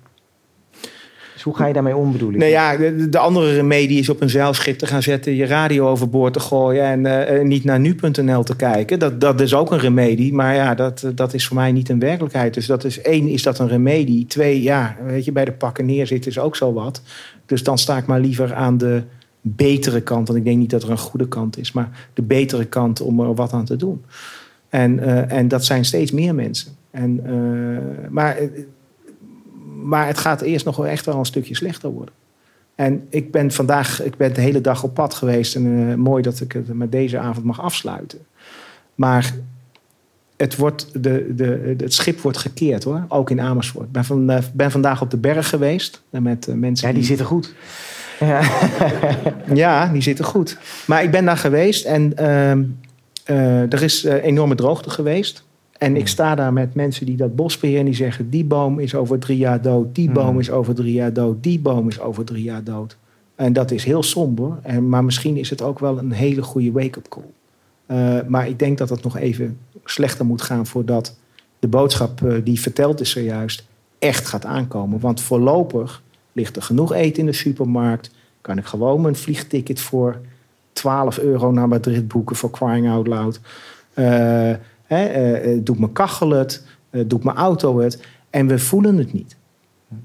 Dus 1.41 1.49
hoe 1.49 1.60
ga 1.60 1.67
je 1.67 1.73
daarmee 1.73 1.95
om, 1.95 2.12
bedoel 2.12 2.32
ik? 2.32 2.38
Nee, 2.38 2.49
ja, 2.49 2.77
de, 2.77 3.10
de 3.10 3.17
andere 3.17 3.54
remedie 3.54 3.99
is 3.99 4.10
op 4.10 4.21
een 4.21 4.30
zeilschip 4.30 4.77
te 4.77 4.88
gaan 4.88 5.01
zetten, 5.01 5.36
je 5.36 5.45
radio 5.45 5.88
overboord 5.88 6.34
te 6.34 6.39
gooien 6.39 6.84
en 6.84 7.06
eh, 7.06 7.39
eh, 7.39 7.45
niet 7.45 7.63
naar 7.63 7.80
nu.nl 7.80 8.43
te 8.43 8.56
kijken. 8.56 8.99
Dat, 8.99 9.21
dat 9.21 9.41
is 9.41 9.54
ook 9.54 9.71
een 9.71 9.80
remedie, 9.80 10.34
maar 10.34 10.56
ja, 10.56 10.75
dat, 10.75 11.04
eh, 11.04 11.12
dat 11.15 11.34
is 11.34 11.47
voor 11.47 11.56
mij 11.56 11.71
niet 11.71 11.89
een 11.89 11.99
werkelijkheid. 11.99 12.54
Dus 12.54 12.65
dat 12.65 12.84
is 12.84 13.01
één, 13.01 13.27
is 13.27 13.43
dat 13.43 13.60
een 13.60 13.67
remedie. 13.67 14.25
Twee, 14.25 14.62
ja, 14.62 14.95
weet 15.06 15.25
je, 15.25 15.32
bij 15.32 15.45
de 15.45 15.51
pakken 15.51 15.86
neerzitten 15.86 16.32
is 16.32 16.39
ook 16.39 16.56
zo 16.56 16.73
wat. 16.73 17.01
Dus 17.45 17.63
dan 17.63 17.77
sta 17.77 17.97
ik 17.97 18.06
maar 18.06 18.19
liever 18.19 18.54
aan 18.54 18.77
de 18.77 19.04
betere 19.41 20.01
kant, 20.01 20.27
want 20.27 20.39
ik 20.39 20.45
denk 20.45 20.58
niet 20.58 20.69
dat 20.69 20.84
er 20.84 20.89
een 20.89 20.97
goede 20.97 21.27
kant 21.27 21.58
is, 21.58 21.71
maar 21.71 21.89
de 22.13 22.21
betere 22.21 22.65
kant 22.65 23.01
om 23.01 23.19
er 23.19 23.36
wat 23.36 23.54
aan 23.54 23.65
te 23.65 23.75
doen. 23.75 24.04
En, 24.69 25.30
en 25.30 25.47
dat 25.47 25.65
zijn 25.65 25.86
steeds 25.86 26.12
meer 26.12 26.36
mensen. 26.36 26.71
En, 26.91 27.21
maar, 28.10 28.38
maar 29.82 30.08
het 30.08 30.17
gaat 30.17 30.41
eerst 30.41 30.65
nog 30.65 30.76
wel 30.76 30.88
echt 30.88 31.06
wel 31.06 31.15
een 31.15 31.26
stukje 31.26 31.56
slechter 31.56 31.89
worden. 31.89 32.13
En 32.76 33.08
ik 33.10 33.32
ben 33.32 33.52
vandaag, 33.52 34.04
ik 34.04 34.17
ben 34.17 34.34
de 34.34 34.41
hele 34.41 34.62
dag 34.62 34.84
op 34.84 34.94
pad 34.94 35.13
geweest. 35.13 35.56
En 35.56 35.89
eh, 35.89 35.96
mooi 35.96 36.24
dat 36.24 36.39
ik 36.39 36.52
het 36.52 36.74
met 36.74 36.91
deze 36.91 37.17
avond 37.17 37.46
mag 37.46 37.62
afsluiten. 37.62 38.20
Maar 38.96 39.34
het, 40.41 40.56
wordt 40.56 41.04
de, 41.04 41.36
de, 41.36 41.76
het 41.78 41.94
schip 41.94 42.20
wordt 42.20 42.38
gekeerd 42.38 42.84
hoor, 42.84 43.06
ook 43.08 43.30
in 43.30 43.41
Amersfoort. 43.41 43.86
Ik 43.86 43.91
ben, 43.91 44.06
van, 44.06 44.30
eh, 44.30 44.44
ben 44.54 44.72
vandaag 44.72 45.02
op 45.02 45.12
de 45.12 45.17
berg 45.17 45.50
geweest 45.50 46.02
eh, 46.10 46.22
met 46.22 46.48
mensen 46.56 46.88
Ja, 46.88 46.94
die 46.94 47.04
zitten 47.04 47.26
goed. 47.26 47.54
Ja. 48.20 48.41
ja, 49.54 49.88
die 49.88 50.02
zitten 50.02 50.26
goed. 50.26 50.58
Maar 50.86 51.04
ik 51.04 51.12
ben 51.12 51.26
daar 51.26 51.38
geweest 51.38 51.86
en 51.86 52.17
ehm, 52.17 52.63
eh, 53.24 53.74
er 53.74 53.84
is 53.84 54.04
enorme 54.04 54.56
droogte 54.56 54.89
geweest. 54.89 55.44
En 55.82 55.96
ik 55.96 56.08
sta 56.08 56.36
daar 56.36 56.54
met 56.54 56.74
mensen 56.74 57.06
die 57.06 57.17
dat 57.17 57.36
bos 57.36 57.58
beheren 57.58 57.80
en 57.80 57.86
die 57.86 57.96
zeggen... 57.96 58.30
die 58.30 58.46
boom 58.46 58.80
is 58.80 58.96
over 58.96 59.20
drie 59.20 59.38
jaar 59.38 59.62
dood, 59.62 59.96
die 59.96 60.12
boom 60.12 60.30
Hmm. 60.30 60.39
is 60.39 60.52
over 60.52 60.76
drie 60.76 60.94
jaar 60.94 61.13
dood... 61.13 61.44
die 61.44 61.60
boom 61.60 61.88
is 61.88 62.00
over 62.00 62.26
drie 62.26 62.44
jaar 62.44 62.63
dood. 62.63 62.98
En 63.36 63.54
dat 63.54 63.72
is 63.72 63.84
heel 63.84 64.04
somber, 64.04 64.60
en, 64.62 64.89
maar 64.89 65.04
misschien 65.04 65.38
is 65.38 65.50
het 65.50 65.62
ook 65.62 65.80
wel 65.80 65.98
een 65.98 66.12
hele 66.12 66.41
goede 66.41 66.72
wake-up 66.72 67.08
call. 67.10 67.24
Eh, 67.86 68.28
maar 68.28 68.48
ik 68.48 68.60
denk 68.60 68.78
dat 68.78 68.89
het 68.89 69.04
nog 69.04 69.17
even 69.17 69.58
slechter 69.84 70.26
moet 70.26 70.41
gaan... 70.41 70.65
voordat 70.65 71.17
de 71.60 71.67
boodschap 71.67 72.24
eh, 72.24 72.34
die 72.44 72.60
verteld 72.60 73.02
is 73.02 73.10
zojuist 73.10 73.65
echt 74.00 74.26
gaat 74.26 74.46
aankomen. 74.46 75.00
Want 75.00 75.22
voorlopig 75.22 76.02
ligt 76.32 76.56
er 76.56 76.62
genoeg 76.62 76.94
eten 76.94 77.20
in 77.20 77.26
de 77.26 77.34
supermarkt... 77.34 78.12
kan 78.41 78.58
ik 78.58 78.65
gewoon 78.65 79.02
mijn 79.02 79.15
vliegticket 79.15 79.80
voor 79.80 80.20
12 80.74 81.17
euro 81.20 81.52
naar 81.52 81.67
Madrid 81.67 82.08
boeken... 82.08 82.36
voor 82.36 82.52
crying 82.52 82.89
out 82.89 83.08
loud... 83.08 83.39
Eh, 83.94 84.52
Hè, 84.91 85.06
eh, 85.06 85.54
eh, 85.54 85.60
doet 85.63 85.80
mijn 85.80 85.91
kachel 85.93 86.30
het, 86.30 86.63
eh, 86.89 87.01
doet 87.08 87.23
mijn 87.23 87.38
auto 87.38 87.80
het. 87.80 87.99
En 88.30 88.47
we 88.47 88.60
voelen 88.60 88.97
het 88.97 89.13
niet. 89.13 89.36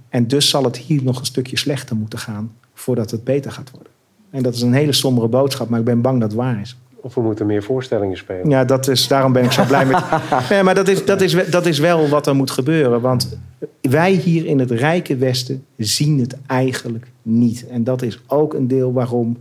En 0.08 0.26
dus 0.26 0.48
zal 0.48 0.64
het 0.64 0.76
hier 0.76 1.02
nog 1.02 1.18
een 1.18 1.26
stukje 1.26 1.58
slechter 1.58 1.96
moeten 1.96 2.18
gaan 2.18 2.52
voordat 2.74 3.10
het 3.10 3.24
beter 3.24 3.52
gaat 3.52 3.70
worden. 3.70 3.92
En 4.30 4.42
dat 4.42 4.54
is 4.54 4.62
een 4.62 4.72
hele 4.72 4.92
sombere 4.92 5.28
boodschap, 5.28 5.68
maar 5.68 5.78
ik 5.78 5.84
ben 5.84 6.00
bang 6.00 6.20
dat 6.20 6.30
het 6.30 6.38
waar 6.38 6.60
is. 6.60 6.76
Of 6.94 7.14
we 7.14 7.20
moeten 7.20 7.46
meer 7.46 7.62
voorstellingen 7.62 8.16
spelen. 8.16 8.48
Ja, 8.48 8.64
dat 8.64 8.88
is, 8.88 9.08
daarom 9.08 9.32
ben 9.32 9.44
ik 9.44 9.52
zo 9.52 9.64
blij 9.64 9.86
met. 9.86 10.02
Nee, 10.50 10.62
maar 10.62 10.74
dat 10.74 10.88
is, 10.88 11.04
dat, 11.04 11.20
is, 11.20 11.50
dat 11.50 11.66
is 11.66 11.78
wel 11.78 12.08
wat 12.08 12.26
er 12.26 12.36
moet 12.36 12.50
gebeuren. 12.50 13.00
Want 13.00 13.38
wij 13.80 14.12
hier 14.12 14.46
in 14.46 14.58
het 14.58 14.70
rijke 14.70 15.16
Westen 15.16 15.64
zien 15.76 16.20
het 16.20 16.36
eigenlijk 16.46 17.06
niet. 17.22 17.66
En 17.66 17.84
dat 17.84 18.02
is 18.02 18.22
ook 18.26 18.54
een 18.54 18.68
deel 18.68 18.92
waarom 18.92 19.36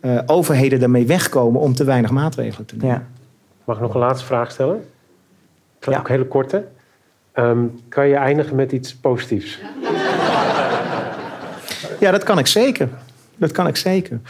eh, 0.00 0.18
overheden 0.26 0.80
daarmee 0.80 1.06
wegkomen 1.06 1.60
om 1.60 1.74
te 1.74 1.84
weinig 1.84 2.10
maatregelen 2.10 2.66
te 2.66 2.76
nemen. 2.76 2.94
Ja. 2.94 3.19
Mag 3.70 3.78
ik 3.78 3.84
nog 3.84 3.94
een 3.94 4.00
laatste 4.00 4.26
vraag 4.26 4.50
stellen? 4.50 4.84
Ja. 5.80 5.98
Ook 5.98 6.08
een 6.08 6.14
hele 6.14 6.26
korte. 6.26 6.66
Ehm, 7.32 7.58
kan 7.88 8.08
je 8.08 8.14
eindigen 8.14 8.56
met 8.56 8.72
iets 8.72 8.94
positiefs? 8.94 9.58
Ja, 12.00 12.10
dat 12.10 12.22
kan 12.22 12.38
ik 12.38 12.46
zeker. 12.46 12.88
Dat 13.36 13.52
kan 13.52 13.66
ik 13.66 13.76
zeker. 13.76 14.20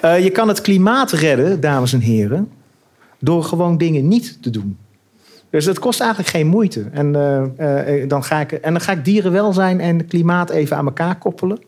Eh, 0.00 0.24
je 0.24 0.30
kan 0.30 0.48
het 0.48 0.60
klimaat 0.60 1.10
redden, 1.10 1.60
dames 1.60 1.92
en 1.92 2.00
heren, 2.00 2.50
door 3.18 3.44
gewoon 3.44 3.78
dingen 3.78 4.08
niet 4.08 4.42
te 4.42 4.50
doen. 4.50 4.78
Dus 5.50 5.64
het 5.64 5.78
kost 5.78 6.00
eigenlijk 6.00 6.30
geen 6.30 6.46
moeite. 6.46 6.84
En, 6.92 7.14
eh, 7.14 8.02
eh, 8.02 8.08
dan, 8.08 8.24
ga 8.24 8.40
ik, 8.40 8.52
en 8.52 8.72
dan 8.72 8.82
ga 8.82 8.92
ik 8.92 9.04
dierenwelzijn 9.04 9.80
en 9.80 10.06
klimaat 10.06 10.50
even 10.50 10.76
aan 10.76 10.86
elkaar 10.86 11.18
koppelen. 11.18 11.58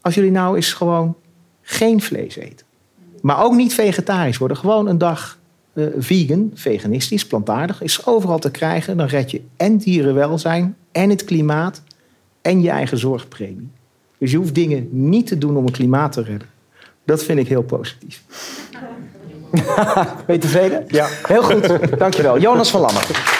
Als 0.00 0.14
jullie 0.14 0.30
nou 0.30 0.56
eens 0.56 0.72
gewoon 0.72 1.16
geen 1.62 2.00
vlees 2.02 2.36
eten, 2.36 2.66
maar 3.20 3.44
ook 3.44 3.54
niet 3.54 3.74
vegetarisch 3.74 4.38
worden, 4.38 4.56
gewoon 4.56 4.86
een 4.86 4.98
dag 4.98 5.38
eh, 5.72 5.84
vegan, 5.98 6.50
veganistisch, 6.54 7.26
plantaardig, 7.26 7.82
is 7.82 8.06
overal 8.06 8.38
te 8.38 8.50
krijgen. 8.50 8.96
Dan 8.96 9.06
red 9.06 9.30
je 9.30 9.40
en 9.56 9.76
dierenwelzijn 9.76 10.76
en 10.92 11.10
het 11.10 11.24
klimaat 11.24 11.82
en 12.42 12.62
je 12.62 12.70
eigen 12.70 12.98
zorgpremie. 12.98 13.68
Dus 14.18 14.30
je 14.30 14.36
hoeft 14.36 14.54
dingen 14.54 14.88
niet 14.90 15.26
te 15.26 15.38
doen 15.38 15.56
om 15.56 15.64
het 15.64 15.74
klimaat 15.74 16.12
te 16.12 16.22
redden. 16.22 16.48
Dat 17.04 17.24
vind 17.24 17.38
ik 17.38 17.48
heel 17.48 17.62
positief. 17.62 18.22
Ben 20.26 20.34
je 20.34 20.38
tevreden? 20.38 20.84
Ja. 20.88 21.08
Heel 21.26 21.42
goed, 21.42 21.98
dankjewel. 21.98 22.38
Jonas 22.38 22.70
van 22.70 22.80
Lammer. 22.80 23.38